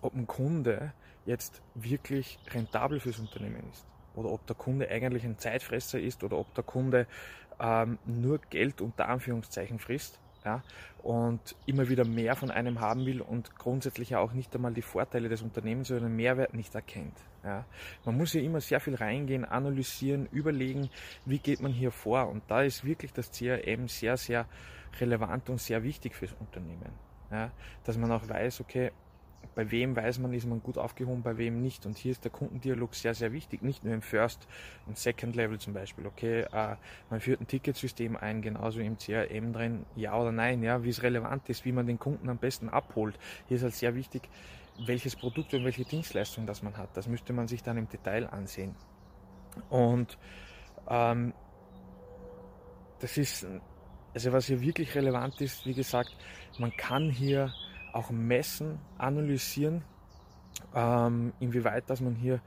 [0.00, 0.92] ob ein Kunde
[1.26, 3.86] jetzt wirklich rentabel fürs Unternehmen ist.
[4.16, 7.06] Oder ob der Kunde eigentlich ein Zeitfresser ist oder ob der Kunde
[7.60, 10.62] ähm, nur Geld unter Anführungszeichen frisst ja,
[11.02, 14.83] und immer wieder mehr von einem haben will und grundsätzlich ja auch nicht einmal die
[14.83, 17.16] Vorteile des Unternehmens oder den Mehrwert nicht erkennt.
[17.44, 17.64] Ja.
[18.05, 20.90] Man muss ja immer sehr viel reingehen, analysieren, überlegen,
[21.24, 24.46] wie geht man hier vor und da ist wirklich das CRM sehr, sehr
[25.00, 26.92] relevant und sehr wichtig fürs Unternehmen.
[27.31, 27.50] Ja.
[27.85, 28.92] Dass man auch weiß, okay,
[29.55, 31.85] bei wem weiß man, ist man gut aufgehoben, bei wem nicht.
[31.85, 33.62] Und hier ist der Kundendialog sehr, sehr wichtig.
[33.62, 34.46] Nicht nur im First
[34.87, 36.07] und Second Level zum Beispiel.
[36.07, 36.76] Okay, äh,
[37.11, 41.02] man führt ein Ticketsystem ein, genauso im CRM drin, ja oder nein, ja, wie es
[41.02, 43.18] relevant ist, wie man den Kunden am besten abholt.
[43.48, 44.22] Hier ist halt sehr wichtig,
[44.87, 46.96] welches Produkt und welche Dienstleistung das man hat.
[46.96, 48.74] Das müsste man sich dann im Detail ansehen.
[49.68, 50.18] Und
[50.88, 51.35] ähm,
[53.00, 53.46] das ist,
[54.14, 56.16] also was hier wirklich relevant ist, wie gesagt,
[56.59, 57.52] man kann hier
[57.92, 59.83] auch messen, analysieren,
[60.74, 62.40] ähm, inwieweit dass man hier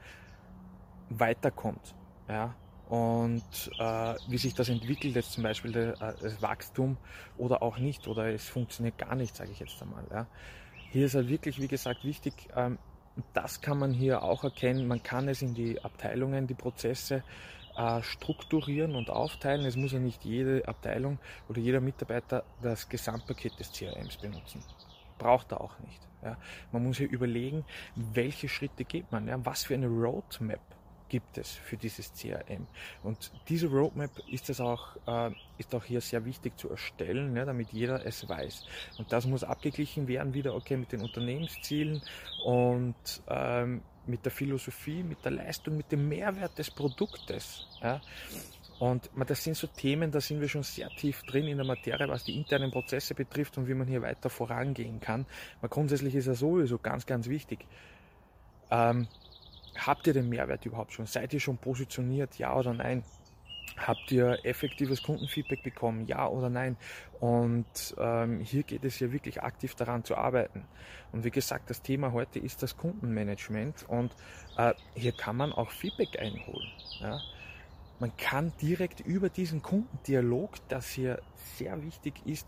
[1.10, 1.94] weiterkommt.
[2.28, 2.54] Ja?
[2.88, 3.42] Und
[3.78, 6.96] äh, wie sich das entwickelt, jetzt zum Beispiel äh, das Wachstum
[7.36, 10.04] oder auch nicht, oder es funktioniert gar nicht, sage ich jetzt einmal.
[10.10, 10.26] Ja?
[10.90, 12.78] Hier ist halt wirklich, wie gesagt, wichtig, ähm,
[13.32, 14.86] das kann man hier auch erkennen.
[14.86, 17.24] Man kann es in die Abteilungen, die Prozesse
[17.76, 19.64] äh, strukturieren und aufteilen.
[19.64, 24.62] Es muss ja nicht jede Abteilung oder jeder Mitarbeiter das Gesamtpaket des CRMs benutzen
[25.18, 26.00] braucht er auch nicht.
[26.22, 26.36] Ja.
[26.72, 29.44] Man muss hier überlegen, welche Schritte geht man, ja.
[29.44, 30.60] was für eine Roadmap
[31.08, 32.66] gibt es für dieses CRM.
[33.02, 37.44] Und diese Roadmap ist es auch, äh, ist auch hier sehr wichtig zu erstellen, ja,
[37.44, 38.66] damit jeder es weiß.
[38.98, 42.02] Und das muss abgeglichen werden wieder, okay, mit den Unternehmenszielen
[42.44, 42.94] und
[43.28, 47.66] ähm, mit der Philosophie, mit der Leistung, mit dem Mehrwert des Produktes.
[47.82, 48.00] Ja.
[48.78, 52.08] Und das sind so Themen, da sind wir schon sehr tief drin in der Materie,
[52.08, 55.24] was die internen Prozesse betrifft und wie man hier weiter vorangehen kann.
[55.58, 57.66] Aber grundsätzlich ist ja sowieso ganz, ganz wichtig.
[58.70, 59.08] Ähm,
[59.78, 61.06] habt ihr den Mehrwert überhaupt schon?
[61.06, 62.38] Seid ihr schon positioniert?
[62.38, 63.02] Ja oder nein?
[63.78, 66.06] Habt ihr effektives Kundenfeedback bekommen?
[66.06, 66.76] Ja oder nein?
[67.20, 70.64] Und ähm, hier geht es ja wirklich aktiv daran zu arbeiten.
[71.12, 74.14] Und wie gesagt, das Thema heute ist das Kundenmanagement und
[74.58, 76.68] äh, hier kann man auch Feedback einholen.
[77.00, 77.20] Ja?
[77.98, 81.22] Man kann direkt über diesen Kundendialog, das hier
[81.56, 82.46] sehr wichtig ist,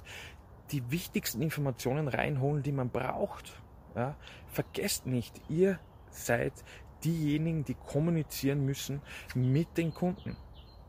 [0.72, 3.61] die wichtigsten Informationen reinholen, die man braucht.
[3.94, 4.16] Ja?
[4.48, 5.78] Vergesst nicht, ihr
[6.11, 6.52] seid
[7.04, 9.00] diejenigen, die kommunizieren müssen
[9.34, 10.37] mit den Kunden.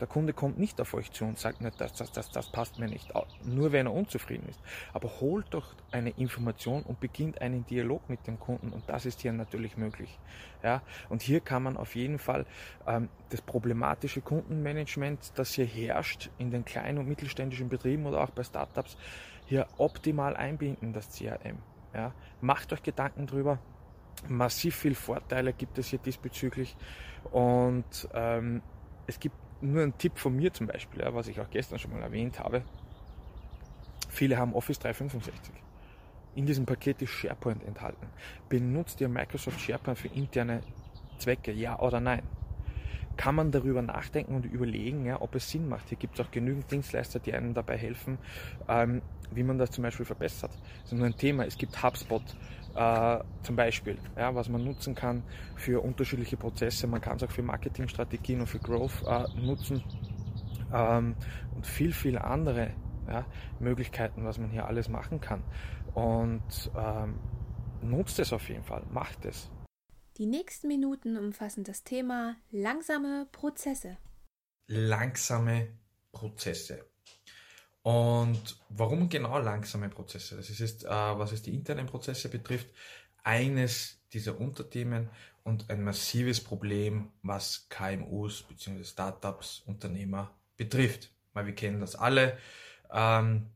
[0.00, 2.78] Der Kunde kommt nicht auf euch zu und sagt nicht, das, das, das, das passt
[2.78, 3.12] mir nicht,
[3.44, 4.58] nur wenn er unzufrieden ist.
[4.94, 9.20] Aber holt doch eine Information und beginnt einen Dialog mit dem Kunden und das ist
[9.20, 10.18] hier natürlich möglich.
[10.62, 12.46] Ja, und hier kann man auf jeden Fall
[12.86, 18.30] ähm, das problematische Kundenmanagement, das hier herrscht in den kleinen und mittelständischen Betrieben oder auch
[18.30, 18.96] bei Startups,
[19.44, 21.58] hier optimal einbinden, das CRM.
[21.92, 23.58] Ja, macht euch Gedanken drüber.
[24.28, 26.76] Massiv viel Vorteile gibt es hier diesbezüglich
[27.32, 28.62] und ähm,
[29.06, 31.92] es gibt nur einen Tipp von mir zum Beispiel, ja, was ich auch gestern schon
[31.92, 32.62] mal erwähnt habe.
[34.08, 35.54] Viele haben Office 365.
[36.34, 38.06] In diesem Paket ist SharePoint enthalten.
[38.48, 40.62] Benutzt ihr Microsoft SharePoint für interne
[41.18, 42.22] Zwecke, ja oder nein?
[43.16, 45.88] Kann man darüber nachdenken und überlegen, ja, ob es Sinn macht.
[45.88, 48.18] Hier gibt es auch genügend Dienstleister, die einem dabei helfen,
[48.68, 50.52] ähm, wie man das zum Beispiel verbessert.
[50.82, 51.44] Das ist nur ein Thema.
[51.44, 52.22] Es gibt HubSpot,
[52.74, 55.22] äh, zum Beispiel, ja, was man nutzen kann
[55.56, 56.86] für unterschiedliche Prozesse.
[56.86, 59.82] Man kann es auch für Marketingstrategien und für Growth äh, nutzen
[60.72, 61.16] ähm,
[61.54, 62.70] und viel, viel andere
[63.08, 63.26] ja,
[63.58, 65.42] Möglichkeiten, was man hier alles machen kann.
[65.94, 67.18] Und ähm,
[67.82, 69.50] nutzt es auf jeden Fall, macht es.
[70.16, 73.96] Die nächsten Minuten umfassen das Thema langsame Prozesse.
[74.66, 75.68] Langsame
[76.12, 76.89] Prozesse.
[77.82, 80.36] Und warum genau langsame Prozesse?
[80.36, 82.68] Das ist, äh, was es die internen Prozesse betrifft,
[83.22, 85.08] eines dieser Unterthemen
[85.44, 88.84] und ein massives Problem, was KMUs bzw.
[88.84, 91.10] Startups, Unternehmer betrifft.
[91.32, 92.36] Weil wir kennen das alle,
[92.92, 93.46] ähm,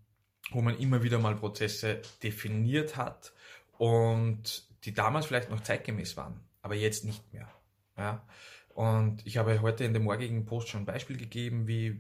[0.51, 3.33] wo man immer wieder mal Prozesse definiert hat
[3.79, 7.51] und die damals vielleicht noch zeitgemäß waren, aber jetzt nicht mehr.
[7.97, 8.23] Ja?
[8.69, 11.99] Und ich habe heute in dem morgigen Post schon ein Beispiel gegeben, wie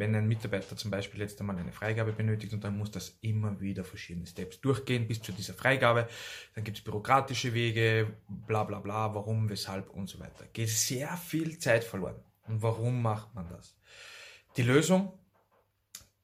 [0.00, 3.60] wenn ein Mitarbeiter zum Beispiel jetzt einmal eine Freigabe benötigt und dann muss das immer
[3.60, 6.08] wieder verschiedene Steps durchgehen bis zu dieser Freigabe.
[6.54, 10.46] Dann gibt es bürokratische Wege, bla bla bla, warum, weshalb und so weiter.
[10.52, 12.16] Geht sehr viel Zeit verloren.
[12.48, 13.76] Und warum macht man das?
[14.56, 15.12] Die Lösung,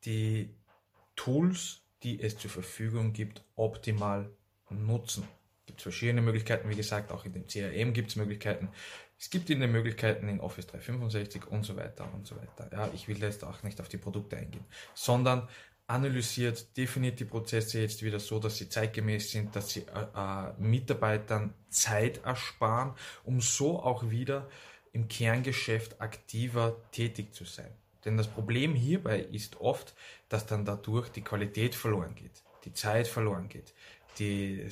[0.05, 0.57] die
[1.15, 4.31] Tools, die es zur Verfügung gibt, optimal
[4.71, 5.25] nutzen.
[5.61, 8.69] Es gibt verschiedene Möglichkeiten, wie gesagt, auch in dem CRM gibt es Möglichkeiten,
[9.19, 12.69] es gibt Ihnen Möglichkeiten in Office 365 und so weiter und so weiter.
[12.73, 15.49] Ja, ich will jetzt auch nicht auf die Produkte eingehen, sondern
[15.87, 20.53] analysiert, definiert die Prozesse jetzt wieder so, dass sie zeitgemäß sind, dass sie äh, äh,
[20.59, 24.49] Mitarbeitern Zeit ersparen, um so auch wieder
[24.93, 27.71] im Kerngeschäft aktiver tätig zu sein.
[28.05, 29.95] Denn das Problem hierbei ist oft,
[30.29, 33.75] dass dann dadurch die Qualität verloren geht, die Zeit verloren geht,
[34.19, 34.67] die,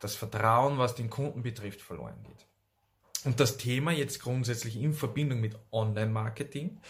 [0.00, 2.46] das Vertrauen, was den Kunden betrifft, verloren geht.
[3.24, 6.80] Und das Thema jetzt grundsätzlich in Verbindung mit Online-Marketing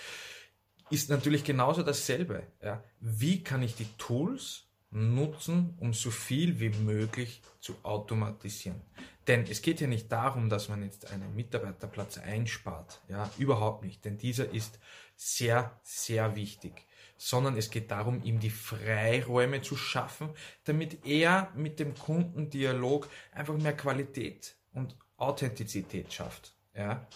[0.91, 2.47] ist natürlich genauso dasselbe.
[2.63, 2.83] Ja.
[3.01, 8.81] Wie kann ich die Tools nutzen, um so viel wie möglich zu automatisieren?
[9.27, 13.01] Denn es geht ja nicht darum, dass man jetzt einen Mitarbeiterplatz einspart.
[13.09, 14.05] Ja, überhaupt nicht.
[14.05, 14.79] Denn dieser ist
[15.17, 16.87] sehr, sehr wichtig.
[17.17, 20.31] Sondern es geht darum, ihm die Freiräume zu schaffen,
[20.65, 26.55] damit er mit dem Kundendialog einfach mehr Qualität und Authentizität schafft.
[26.75, 27.07] Ja?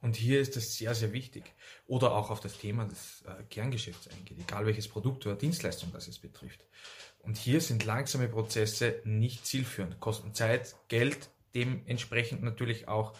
[0.00, 1.52] Und hier ist das sehr, sehr wichtig.
[1.86, 6.06] Oder auch auf das Thema des äh, Kerngeschäfts eingeht, egal welches Produkt oder Dienstleistung das
[6.08, 6.64] es betrifft.
[7.20, 13.14] Und hier sind langsame Prozesse nicht zielführend, kosten Zeit, Geld, dementsprechend natürlich auch.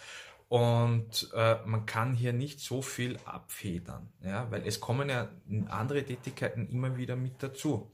[0.47, 5.29] Und äh, man kann hier nicht so viel abfedern, ja, weil es kommen ja
[5.67, 7.91] andere Tätigkeiten immer wieder mit dazu.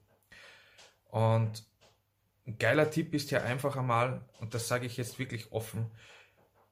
[1.09, 1.65] Und
[2.45, 5.89] ein geiler Tipp ist ja einfach einmal, und das sage ich jetzt wirklich offen,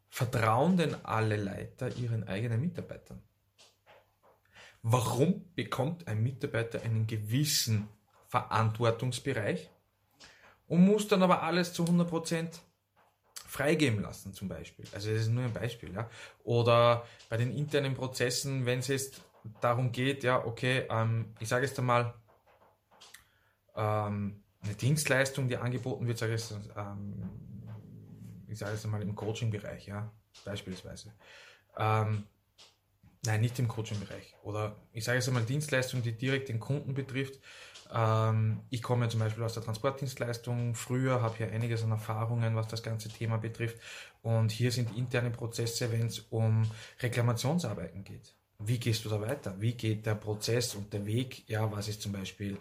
[0.09, 3.21] vertrauen denn alle Leiter ihren eigenen Mitarbeitern?
[4.83, 7.87] Warum bekommt ein Mitarbeiter einen gewissen
[8.27, 9.69] Verantwortungsbereich
[10.67, 12.59] und muss dann aber alles zu 100%
[13.51, 14.85] freigeben lassen zum Beispiel.
[14.93, 15.93] Also das ist nur ein Beispiel.
[15.93, 16.09] Ja.
[16.45, 19.21] Oder bei den internen Prozessen, wenn es jetzt
[19.59, 22.13] darum geht, ja, okay, ähm, ich sage jetzt einmal,
[23.75, 27.29] ähm, eine Dienstleistung, die angeboten wird, sage ich, ähm,
[28.47, 30.11] ich sage es einmal im Coaching-Bereich, ja,
[30.45, 31.13] beispielsweise.
[31.77, 32.25] Ähm,
[33.25, 34.35] nein, nicht im Coaching-Bereich.
[34.43, 37.39] Oder ich sage es einmal Dienstleistung, die direkt den Kunden betrifft.
[37.93, 40.75] Ähm, ich komme ja zum Beispiel aus der Transportdienstleistung.
[40.75, 43.79] Früher habe ich einiges an Erfahrungen, was das ganze Thema betrifft.
[44.21, 46.69] Und hier sind interne Prozesse, wenn es um
[46.99, 48.35] Reklamationsarbeiten geht.
[48.65, 49.55] Wie gehst du da weiter?
[49.59, 52.57] Wie geht der Prozess und der Weg, ja, was es zum Beispiel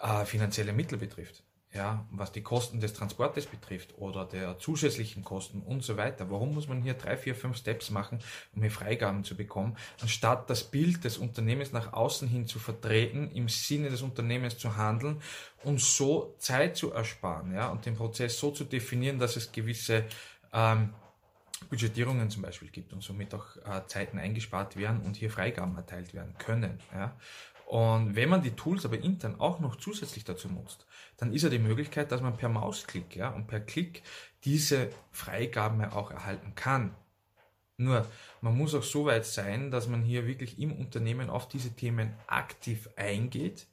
[0.00, 1.44] äh, finanzielle Mittel betrifft?
[1.74, 6.30] ja, was die Kosten des Transportes betrifft oder der zusätzlichen Kosten und so weiter.
[6.30, 8.20] Warum muss man hier drei, vier, fünf Steps machen,
[8.54, 13.30] um hier Freigaben zu bekommen, anstatt das Bild des Unternehmens nach außen hin zu vertreten,
[13.32, 15.20] im Sinne des Unternehmens zu handeln
[15.64, 20.04] und so Zeit zu ersparen, ja, und den Prozess so zu definieren, dass es gewisse
[20.52, 20.90] ähm,
[21.64, 26.14] Budgetierungen zum Beispiel gibt und somit auch äh, Zeiten eingespart werden und hier Freigaben erteilt
[26.14, 26.78] werden können.
[26.92, 27.16] Ja.
[27.66, 31.48] Und wenn man die Tools aber intern auch noch zusätzlich dazu nutzt, dann ist ja
[31.48, 34.02] die Möglichkeit, dass man per Mausklick ja, und per Klick
[34.44, 36.94] diese Freigaben ja auch erhalten kann.
[37.76, 38.06] Nur,
[38.40, 42.12] man muss auch so weit sein, dass man hier wirklich im Unternehmen auf diese Themen
[42.26, 43.66] aktiv eingeht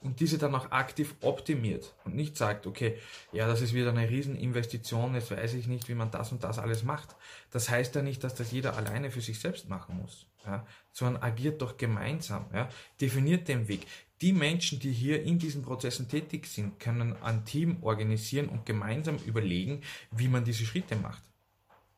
[0.00, 2.98] und diese dann auch aktiv optimiert und nicht sagt, okay,
[3.32, 6.58] ja, das ist wieder eine Rieseninvestition, jetzt weiß ich nicht, wie man das und das
[6.58, 7.16] alles macht.
[7.50, 11.22] Das heißt ja nicht, dass das jeder alleine für sich selbst machen muss, ja, sondern
[11.22, 12.68] agiert doch gemeinsam, ja,
[13.00, 13.86] definiert den Weg.
[14.20, 19.16] Die Menschen, die hier in diesen Prozessen tätig sind, können ein Team organisieren und gemeinsam
[19.18, 21.22] überlegen, wie man diese Schritte macht.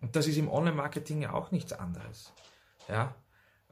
[0.00, 2.32] Und das ist im Online-Marketing ja auch nichts anderes.
[2.88, 3.14] Ja,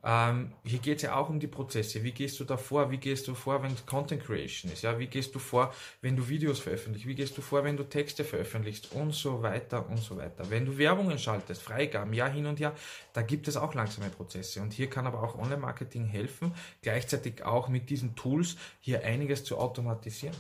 [0.05, 2.03] ähm, hier geht es ja auch um die Prozesse.
[2.03, 2.91] Wie gehst du da vor?
[2.91, 4.83] Wie gehst du vor, wenn Content Creation ist?
[4.83, 7.09] Ja, wie gehst du vor, wenn du Videos veröffentlichst?
[7.09, 8.93] Wie gehst du vor, wenn du Texte veröffentlichst?
[8.93, 10.49] Und so weiter und so weiter.
[10.51, 12.75] Wenn du Werbungen schaltest, Freigaben, ja, hin und her,
[13.13, 14.63] da gibt es auch langsame Prozesse.
[14.63, 19.59] Und hier kann aber auch Online-Marketing helfen, gleichzeitig auch mit diesen Tools hier einiges zu
[19.59, 20.37] automatisieren.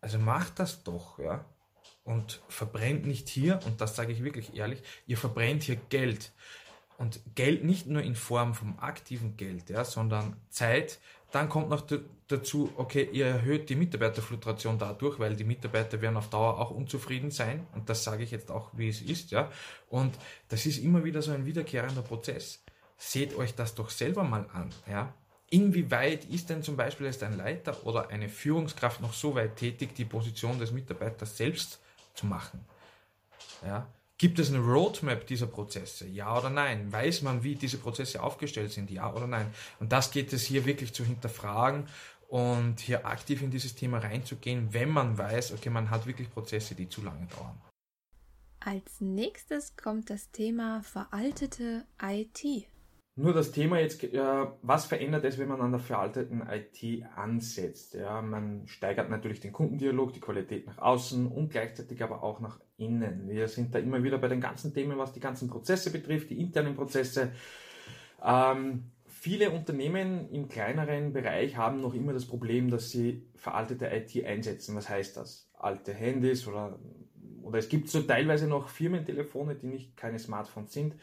[0.00, 1.46] Also macht das doch, ja.
[2.04, 6.32] Und verbrennt nicht hier, und das sage ich wirklich ehrlich, ihr verbrennt hier Geld.
[6.96, 11.00] Und Geld nicht nur in Form vom aktiven Geld, ja, sondern Zeit.
[11.32, 11.84] Dann kommt noch
[12.28, 17.32] dazu, okay, ihr erhöht die Mitarbeiterfluktuation dadurch, weil die Mitarbeiter werden auf Dauer auch unzufrieden
[17.32, 17.66] sein.
[17.74, 19.50] Und das sage ich jetzt auch, wie es ist, ja.
[19.88, 20.14] Und
[20.48, 22.62] das ist immer wieder so ein wiederkehrender Prozess.
[22.96, 25.12] Seht euch das doch selber mal an, ja.
[25.50, 29.94] Inwieweit ist denn zum Beispiel jetzt ein Leiter oder eine Führungskraft noch so weit tätig,
[29.94, 31.80] die Position des Mitarbeiters selbst
[32.14, 32.64] zu machen?
[33.64, 36.06] Ja, Gibt es eine Roadmap dieser Prozesse?
[36.06, 36.92] Ja oder nein?
[36.92, 38.90] Weiß man, wie diese Prozesse aufgestellt sind?
[38.90, 39.52] Ja oder nein?
[39.80, 41.88] Und das geht es hier wirklich zu hinterfragen
[42.28, 46.74] und hier aktiv in dieses Thema reinzugehen, wenn man weiß, okay, man hat wirklich Prozesse,
[46.74, 47.60] die zu lange dauern.
[48.60, 52.66] Als nächstes kommt das Thema veraltete IT.
[53.16, 57.94] Nur das Thema jetzt, äh, was verändert es, wenn man an der veralteten IT ansetzt?
[57.94, 62.58] Ja, man steigert natürlich den Kundendialog, die Qualität nach außen und gleichzeitig aber auch nach
[62.76, 63.28] innen.
[63.28, 66.40] Wir sind da immer wieder bei den ganzen Themen, was die ganzen Prozesse betrifft, die
[66.40, 67.32] internen Prozesse.
[68.22, 74.24] Ähm, viele Unternehmen im kleineren Bereich haben noch immer das Problem, dass sie veraltete IT
[74.24, 74.76] einsetzen.
[74.76, 75.48] Was heißt das?
[75.58, 76.78] Alte Handys oder,
[77.42, 80.94] oder es gibt so teilweise noch Firmentelefone, die nicht keine Smartphones sind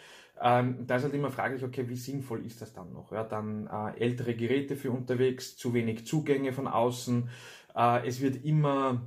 [0.44, 3.12] ähm, da ist halt immer fraglich, okay, wie sinnvoll ist das dann noch?
[3.12, 7.30] Ja, dann äh, ältere Geräte für unterwegs, zu wenig Zugänge von außen.
[7.76, 9.02] Äh, es wird immer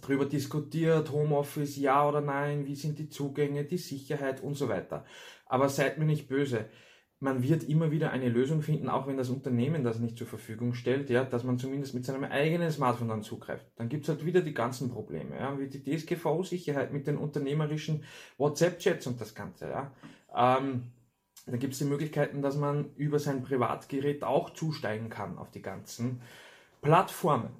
[0.00, 5.04] darüber diskutiert, Homeoffice, ja oder nein, wie sind die Zugänge, die Sicherheit und so weiter.
[5.46, 6.66] Aber seid mir nicht böse.
[7.22, 10.72] Man wird immer wieder eine Lösung finden, auch wenn das Unternehmen das nicht zur Verfügung
[10.72, 13.66] stellt, ja, dass man zumindest mit seinem eigenen Smartphone dann zugreift.
[13.76, 18.04] Dann gibt's halt wieder die ganzen Probleme, ja, wie die DSGVO-Sicherheit mit den unternehmerischen
[18.38, 19.92] WhatsApp-Chats und das Ganze, ja.
[20.34, 20.92] Ähm,
[21.46, 25.62] da gibt es die Möglichkeiten, dass man über sein Privatgerät auch zusteigen kann auf die
[25.62, 26.22] ganzen
[26.82, 27.50] Plattformen.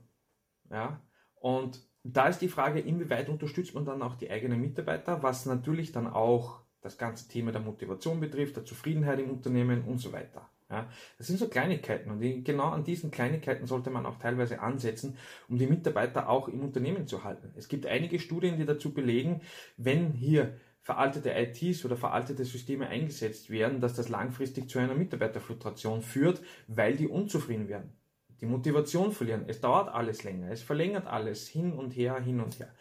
[0.70, 1.00] Ja?
[1.34, 5.92] Und da ist die Frage, inwieweit unterstützt man dann auch die eigenen Mitarbeiter, was natürlich
[5.92, 10.48] dann auch das ganze Thema der Motivation betrifft, der Zufriedenheit im Unternehmen und so weiter.
[10.70, 15.18] Ja, das sind so Kleinigkeiten und genau an diesen Kleinigkeiten sollte man auch teilweise ansetzen,
[15.48, 17.52] um die Mitarbeiter auch im Unternehmen zu halten.
[17.56, 19.40] Es gibt einige Studien, die dazu belegen,
[19.76, 26.02] wenn hier veraltete ITs oder veraltete Systeme eingesetzt werden, dass das langfristig zu einer Mitarbeiterfluktuation
[26.02, 27.92] führt, weil die unzufrieden werden.
[28.40, 29.44] Die Motivation verlieren.
[29.48, 30.50] Es dauert alles länger.
[30.50, 32.72] Es verlängert alles hin und her, hin und her.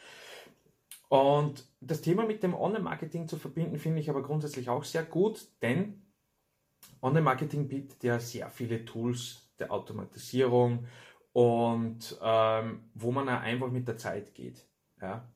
[1.10, 5.48] Und das Thema mit dem Online-Marketing zu verbinden, finde ich aber grundsätzlich auch sehr gut,
[5.62, 6.04] denn
[7.02, 10.86] Online-Marketing bietet ja sehr viele Tools der Automatisierung
[11.34, 14.66] und ähm, wo man ja einfach mit der Zeit geht.
[15.02, 15.28] Ja?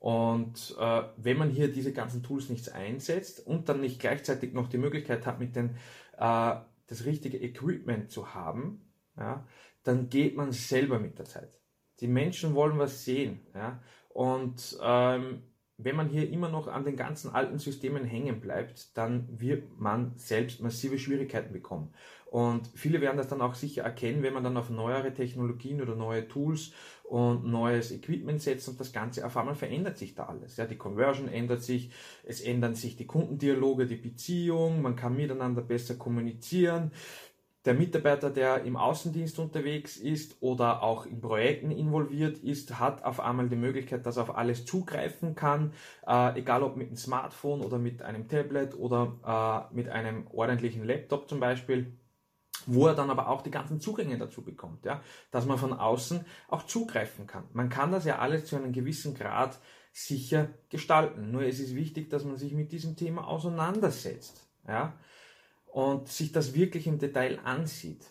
[0.00, 4.68] Und äh, wenn man hier diese ganzen Tools nicht einsetzt und dann nicht gleichzeitig noch
[4.68, 5.70] die Möglichkeit hat, mit den,
[6.16, 6.54] äh,
[6.86, 8.87] das richtige Equipment zu haben,
[9.18, 9.46] ja,
[9.82, 11.58] dann geht man selber mit der Zeit.
[12.00, 13.40] Die Menschen wollen was sehen.
[13.54, 15.42] Ja, und ähm,
[15.80, 20.12] wenn man hier immer noch an den ganzen alten Systemen hängen bleibt, dann wird man
[20.16, 21.94] selbst massive Schwierigkeiten bekommen.
[22.26, 25.94] Und viele werden das dann auch sicher erkennen, wenn man dann auf neuere Technologien oder
[25.94, 26.72] neue Tools
[27.04, 30.56] und neues Equipment setzt und das Ganze auf einmal verändert sich da alles.
[30.56, 31.90] Ja, die Conversion ändert sich,
[32.24, 36.90] es ändern sich die Kundendialoge, die Beziehung, man kann miteinander besser kommunizieren.
[37.68, 43.20] Der Mitarbeiter, der im Außendienst unterwegs ist oder auch in Projekten involviert ist, hat auf
[43.20, 45.74] einmal die Möglichkeit, dass er auf alles zugreifen kann,
[46.06, 50.82] äh, egal ob mit einem Smartphone oder mit einem Tablet oder äh, mit einem ordentlichen
[50.82, 51.92] Laptop zum Beispiel
[52.64, 55.00] wo er dann aber auch die ganzen Zugänge dazu bekommt, ja,
[55.30, 57.44] dass man von außen auch zugreifen kann.
[57.52, 59.58] Man kann das ja alles zu einem gewissen Grad
[59.92, 61.30] sicher gestalten.
[61.30, 64.94] Nur es ist wichtig, dass man sich mit diesem Thema auseinandersetzt, ja,
[65.72, 68.04] und sich das wirklich im Detail ansieht.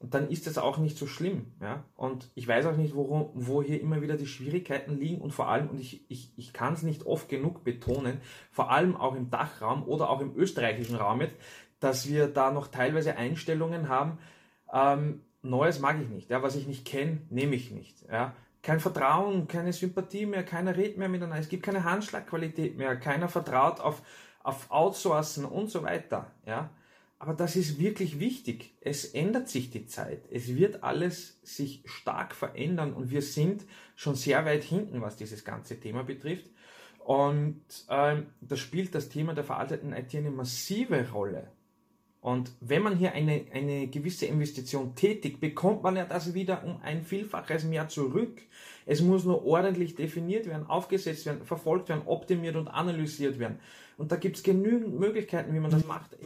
[0.00, 1.84] Dann ist das auch nicht so schlimm, ja.
[1.96, 5.48] Und ich weiß auch nicht, wo, wo hier immer wieder die Schwierigkeiten liegen und vor
[5.48, 9.30] allem, und ich, ich, ich kann es nicht oft genug betonen, vor allem auch im
[9.30, 11.36] Dachraum oder auch im österreichischen Raum jetzt,
[11.80, 14.18] dass wir da noch teilweise Einstellungen haben,
[14.72, 18.34] ähm, Neues mag ich nicht, ja, was ich nicht kenne, nehme ich nicht, ja.
[18.62, 23.28] Kein Vertrauen, keine Sympathie mehr, keiner redet mehr miteinander, es gibt keine Handschlagqualität mehr, keiner
[23.28, 24.00] vertraut auf,
[24.44, 26.70] auf Outsourcen und so weiter, ja.
[27.18, 28.76] Aber das ist wirklich wichtig.
[28.82, 30.24] Es ändert sich die Zeit.
[30.30, 33.64] Es wird alles sich stark verändern und wir sind
[33.96, 36.50] schon sehr weit hinten, was dieses ganze Thema betrifft.
[36.98, 41.50] Und ähm, da spielt das Thema der veralteten IT eine massive Rolle.
[42.20, 46.80] Und wenn man hier eine, eine gewisse Investition tätigt, bekommt man ja das wieder um
[46.82, 48.40] ein Vielfaches mehr zurück.
[48.86, 53.58] Es muss nur ordentlich definiert werden, aufgesetzt werden, verfolgt werden, optimiert und analysiert werden.
[53.96, 56.16] Und da gibt es genügend Möglichkeiten, wie man das macht.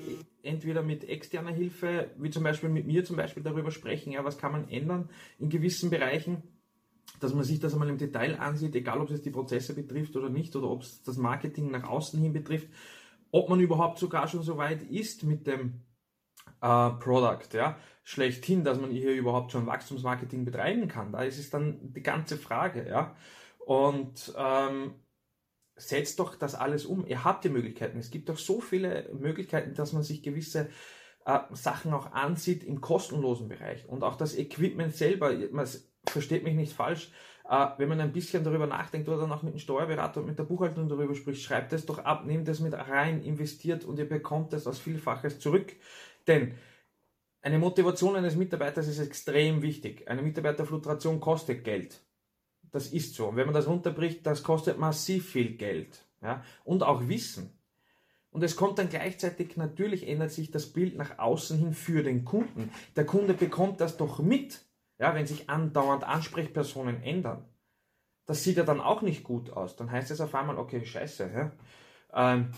[0.43, 4.39] Entweder mit externer Hilfe, wie zum Beispiel mit mir zum Beispiel darüber sprechen, ja, was
[4.39, 6.43] kann man ändern in gewissen Bereichen,
[7.21, 10.31] dass man sich das einmal im Detail ansieht, egal ob es die Prozesse betrifft oder
[10.31, 12.69] nicht, oder ob es das Marketing nach außen hin betrifft,
[13.31, 15.83] ob man überhaupt sogar schon so weit ist mit dem
[16.61, 21.13] äh, Product, ja, schlechthin, dass man hier überhaupt schon Wachstumsmarketing betreiben kann.
[21.13, 23.15] Da ist es dann die ganze Frage, ja.
[23.59, 24.95] Und ähm,
[25.79, 27.07] setzt doch das alles um.
[27.07, 27.99] Ihr habt die Möglichkeiten.
[27.99, 30.69] Es gibt doch so viele Möglichkeiten, dass man sich gewisse
[31.25, 33.89] äh, Sachen auch ansieht im kostenlosen Bereich.
[33.89, 35.67] Und auch das Equipment selber, man
[36.07, 37.11] versteht mich nicht falsch,
[37.49, 40.39] äh, wenn man ein bisschen darüber nachdenkt oder dann auch mit dem Steuerberater und mit
[40.39, 44.09] der Buchhaltung darüber spricht, schreibt es doch ab, nehmt es mit rein, investiert und ihr
[44.09, 45.75] bekommt es als Vielfaches zurück.
[46.27, 46.55] Denn
[47.41, 50.09] eine Motivation eines Mitarbeiters ist extrem wichtig.
[50.09, 52.03] Eine Mitarbeiterfluktuation kostet Geld.
[52.73, 53.29] Das ist so.
[53.29, 56.05] Und wenn man das runterbricht, das kostet massiv viel Geld.
[56.23, 56.43] Ja?
[56.65, 57.59] Und auch Wissen.
[58.31, 62.25] Und es kommt dann gleichzeitig, natürlich ändert sich das Bild nach außen hin für den
[62.25, 62.71] Kunden.
[62.95, 64.65] Der Kunde bekommt das doch mit,
[64.99, 67.45] ja, wenn sich andauernd Ansprechpersonen ändern.
[68.27, 69.77] Das sieht ja dann auch nicht gut aus.
[69.77, 71.31] Dann heißt es auf einmal, okay, scheiße.
[71.33, 71.53] Ja?
[72.13, 72.51] Ähm,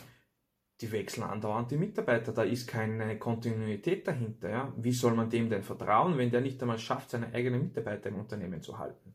[0.80, 4.50] die wechseln andauernd die Mitarbeiter, da ist keine Kontinuität dahinter.
[4.50, 4.72] Ja?
[4.76, 8.16] Wie soll man dem denn vertrauen, wenn der nicht einmal schafft, seine eigenen Mitarbeiter im
[8.16, 9.14] Unternehmen zu halten?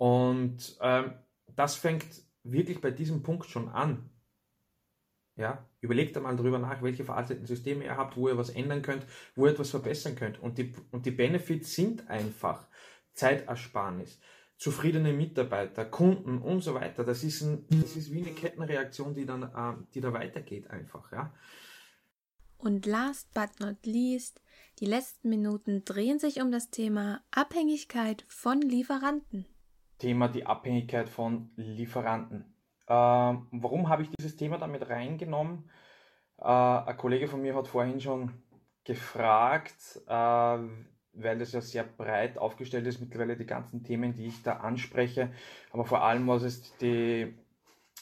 [0.00, 1.12] Und ähm,
[1.54, 2.06] das fängt
[2.42, 4.08] wirklich bei diesem Punkt schon an.
[5.36, 9.04] Ja, überlegt einmal darüber nach, welche veralteten Systeme ihr habt, wo ihr was ändern könnt,
[9.34, 10.40] wo ihr etwas verbessern könnt.
[10.40, 12.66] Und die, und die Benefits sind einfach
[13.12, 14.18] Zeitersparnis,
[14.56, 17.04] zufriedene Mitarbeiter, Kunden und so weiter.
[17.04, 21.12] Das ist, ein, das ist wie eine Kettenreaktion, die dann, äh, die da weitergeht einfach,
[21.12, 21.30] ja.
[22.56, 24.40] Und last but not least,
[24.78, 29.44] die letzten Minuten drehen sich um das Thema Abhängigkeit von Lieferanten.
[30.00, 32.52] Thema die Abhängigkeit von Lieferanten.
[32.88, 35.70] Ähm, warum habe ich dieses Thema damit reingenommen?
[36.38, 38.32] Äh, ein Kollege von mir hat vorhin schon
[38.82, 40.58] gefragt, äh,
[41.12, 45.30] weil das ja sehr breit aufgestellt ist, mittlerweile die ganzen Themen, die ich da anspreche,
[45.70, 47.34] aber vor allem was es die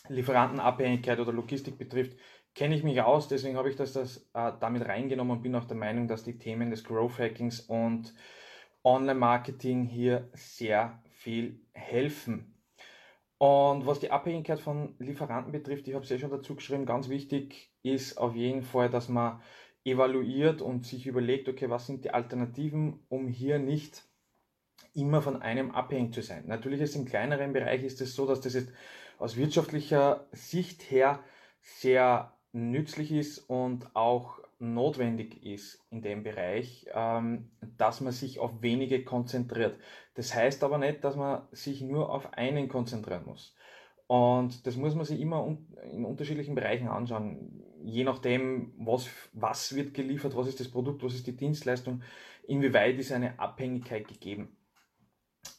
[0.08, 2.16] Lieferantenabhängigkeit oder Logistik betrifft,
[2.54, 5.64] kenne ich mich aus, deswegen habe ich das, das äh, damit reingenommen und bin auch
[5.64, 8.14] der Meinung, dass die Themen des Growth Hackings und
[8.84, 12.54] Online-Marketing hier sehr viel helfen.
[13.38, 17.08] Und was die Abhängigkeit von Lieferanten betrifft, ich habe es ja schon dazu geschrieben, ganz
[17.08, 19.40] wichtig ist auf jeden Fall, dass man
[19.84, 24.04] evaluiert und sich überlegt, okay, was sind die Alternativen, um hier nicht
[24.94, 26.44] immer von einem abhängig zu sein.
[26.46, 28.72] Natürlich ist im kleineren Bereich ist es so, dass das jetzt
[29.18, 31.20] aus wirtschaftlicher Sicht her
[31.60, 38.62] sehr nützlich ist und auch notwendig ist in dem Bereich, ähm, dass man sich auf
[38.62, 39.78] wenige konzentriert.
[40.14, 43.54] Das heißt aber nicht, dass man sich nur auf einen konzentrieren muss.
[44.06, 45.56] Und das muss man sich immer
[45.92, 51.14] in unterschiedlichen Bereichen anschauen je nachdem, was, was wird geliefert, was ist das Produkt, was
[51.14, 52.02] ist die Dienstleistung,
[52.46, 54.56] inwieweit ist eine Abhängigkeit gegeben.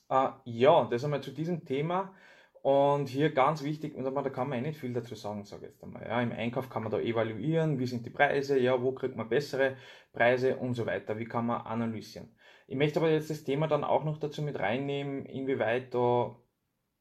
[0.09, 2.13] Äh, ja, das einmal zu diesem Thema.
[2.61, 5.83] Und hier ganz wichtig, da kann man eh nicht viel dazu sagen, sage ich jetzt
[5.83, 6.05] einmal.
[6.05, 9.29] Ja, Im Einkauf kann man da evaluieren, wie sind die Preise, ja, wo kriegt man
[9.29, 9.77] bessere
[10.11, 12.35] Preise und so weiter, wie kann man analysieren.
[12.67, 16.35] Ich möchte aber jetzt das Thema dann auch noch dazu mit reinnehmen, inwieweit da,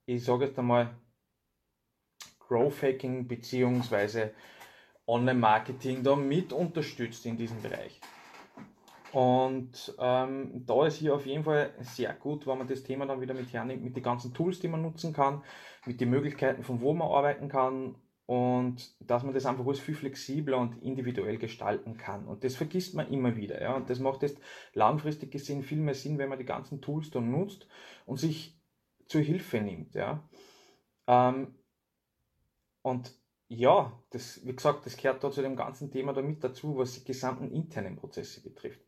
[0.07, 0.97] ich sage jetzt einmal,
[2.39, 4.33] Growth Hacking beziehungsweise
[5.07, 8.01] Online-Marketing da mit unterstützt in diesem Bereich.
[9.13, 13.21] Und ähm, da ist hier auf jeden Fall sehr gut, wenn man das Thema dann
[13.21, 15.43] wieder mit hernimmt, mit den ganzen Tools, die man nutzen kann,
[15.87, 17.95] mit den Möglichkeiten, von wo man arbeiten kann
[18.27, 22.27] und dass man das einfach alles viel flexibler und individuell gestalten kann.
[22.27, 23.63] Und das vergisst man immer wieder.
[23.63, 23.75] Ja?
[23.75, 24.39] Und das macht jetzt
[24.75, 27.67] langfristig gesehen viel mehr Sinn, wenn man die ganzen Tools dann nutzt
[28.05, 28.61] und sich
[29.07, 29.95] zur Hilfe nimmt.
[29.95, 30.29] Ja?
[31.07, 31.55] Ähm,
[32.83, 33.15] und
[33.49, 36.95] ja, das, wie gesagt, das gehört da zu dem ganzen Thema da mit dazu, was
[36.95, 38.81] die gesamten internen Prozesse betrifft.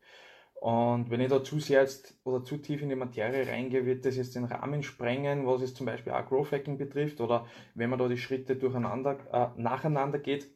[0.61, 4.05] Und wenn ich da zu sehr jetzt oder zu tief in die Materie reingehe, wird
[4.05, 7.89] das jetzt den Rahmen sprengen, was es zum Beispiel auch Growth Hacking betrifft oder wenn
[7.89, 10.47] man da die Schritte durcheinander, äh, nacheinander geht.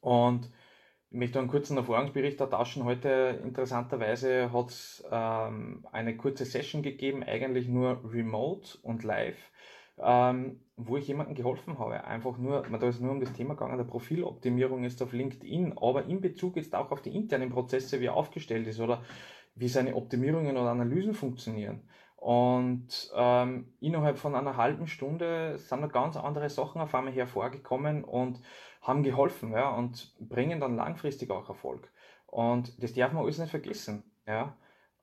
[0.00, 0.50] Und
[1.10, 2.84] ich möchte einen kurzen Erfahrungsbericht ertaschen.
[2.84, 9.38] Heute interessanterweise hat es ähm, eine kurze Session gegeben, eigentlich nur remote und live
[9.98, 12.04] ähm, wo ich jemandem geholfen habe.
[12.04, 16.06] Einfach nur, da ist nur um das Thema gegangen, der Profiloptimierung ist auf LinkedIn, aber
[16.06, 19.02] in Bezug jetzt auch auf die internen Prozesse, wie er aufgestellt ist oder
[19.54, 21.82] wie seine Optimierungen oder Analysen funktionieren.
[22.16, 28.04] Und ähm, innerhalb von einer halben Stunde sind da ganz andere Sachen auf einmal hervorgekommen
[28.04, 28.40] und
[28.80, 31.90] haben geholfen ja, und bringen dann langfristig auch Erfolg.
[32.26, 34.56] Und das darf man alles nicht vergessen, ja,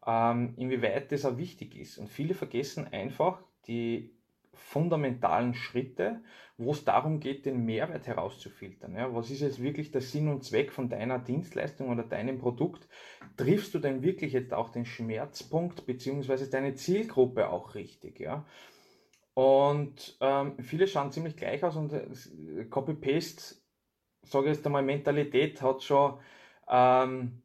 [0.05, 1.97] ähm, inwieweit das auch wichtig ist.
[1.97, 4.18] Und viele vergessen einfach die
[4.60, 6.22] fundamentalen Schritte,
[6.57, 8.95] wo es darum geht, den Mehrwert herauszufiltern.
[8.95, 12.88] Ja, was ist jetzt wirklich der Sinn und Zweck von deiner Dienstleistung oder deinem Produkt?
[13.38, 18.20] Triffst du denn wirklich jetzt auch den Schmerzpunkt beziehungsweise deine Zielgruppe auch richtig?
[18.20, 18.45] Ja?
[19.34, 23.55] Und ähm, viele schauen ziemlich gleich aus und äh, Copy-Paste,
[24.24, 26.20] sage ich jetzt einmal, Mentalität hat schon
[26.68, 27.41] ähm,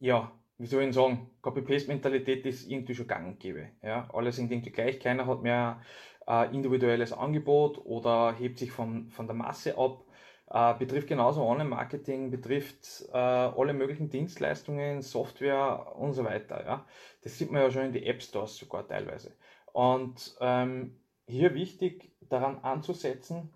[0.00, 3.70] ja, wie soll ich sagen, Copy-Paste-Mentalität ist irgendwie schon gang und gäbe.
[3.82, 4.06] Ja?
[4.12, 5.80] Alle sind irgendwie gleich, keiner hat mehr
[6.28, 10.04] äh, individuelles Angebot oder hebt sich von, von der Masse ab.
[10.50, 16.62] Äh, betrifft genauso Online-Marketing, betrifft äh, alle möglichen Dienstleistungen, Software und so weiter.
[16.62, 16.86] Ja?
[17.22, 19.34] Das sieht man ja schon in die App Stores sogar teilweise.
[19.72, 23.50] Und ähm, hier wichtig daran anzusetzen,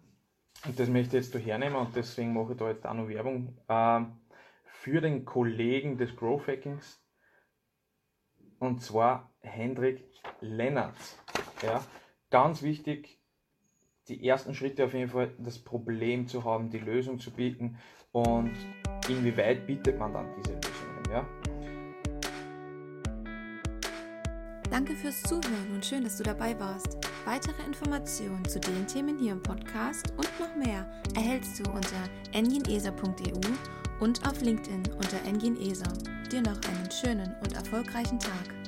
[0.64, 3.08] und das möchte ich jetzt da hernehmen und deswegen mache ich da jetzt auch noch
[3.08, 4.00] Werbung, äh,
[4.84, 7.02] für den Kollegen des Growth Hackings
[8.58, 10.04] und zwar Hendrik
[10.40, 10.94] Lennart.
[11.62, 11.82] Ja,
[12.28, 13.18] ganz wichtig,
[14.08, 17.78] die ersten Schritte auf jeden Fall das Problem zu haben, die Lösung zu bieten
[18.12, 18.52] und
[19.08, 21.02] inwieweit bietet man dann diese Lösungen.
[21.10, 21.26] Ja?
[24.70, 26.98] Danke fürs Zuhören und schön, dass du dabei warst.
[27.24, 33.40] Weitere Informationen zu den Themen hier im Podcast und noch mehr erhältst du unter enginesa.eu
[34.00, 35.92] und auf LinkedIn unter Engin Eser.
[36.30, 38.63] Dir noch einen schönen und erfolgreichen Tag.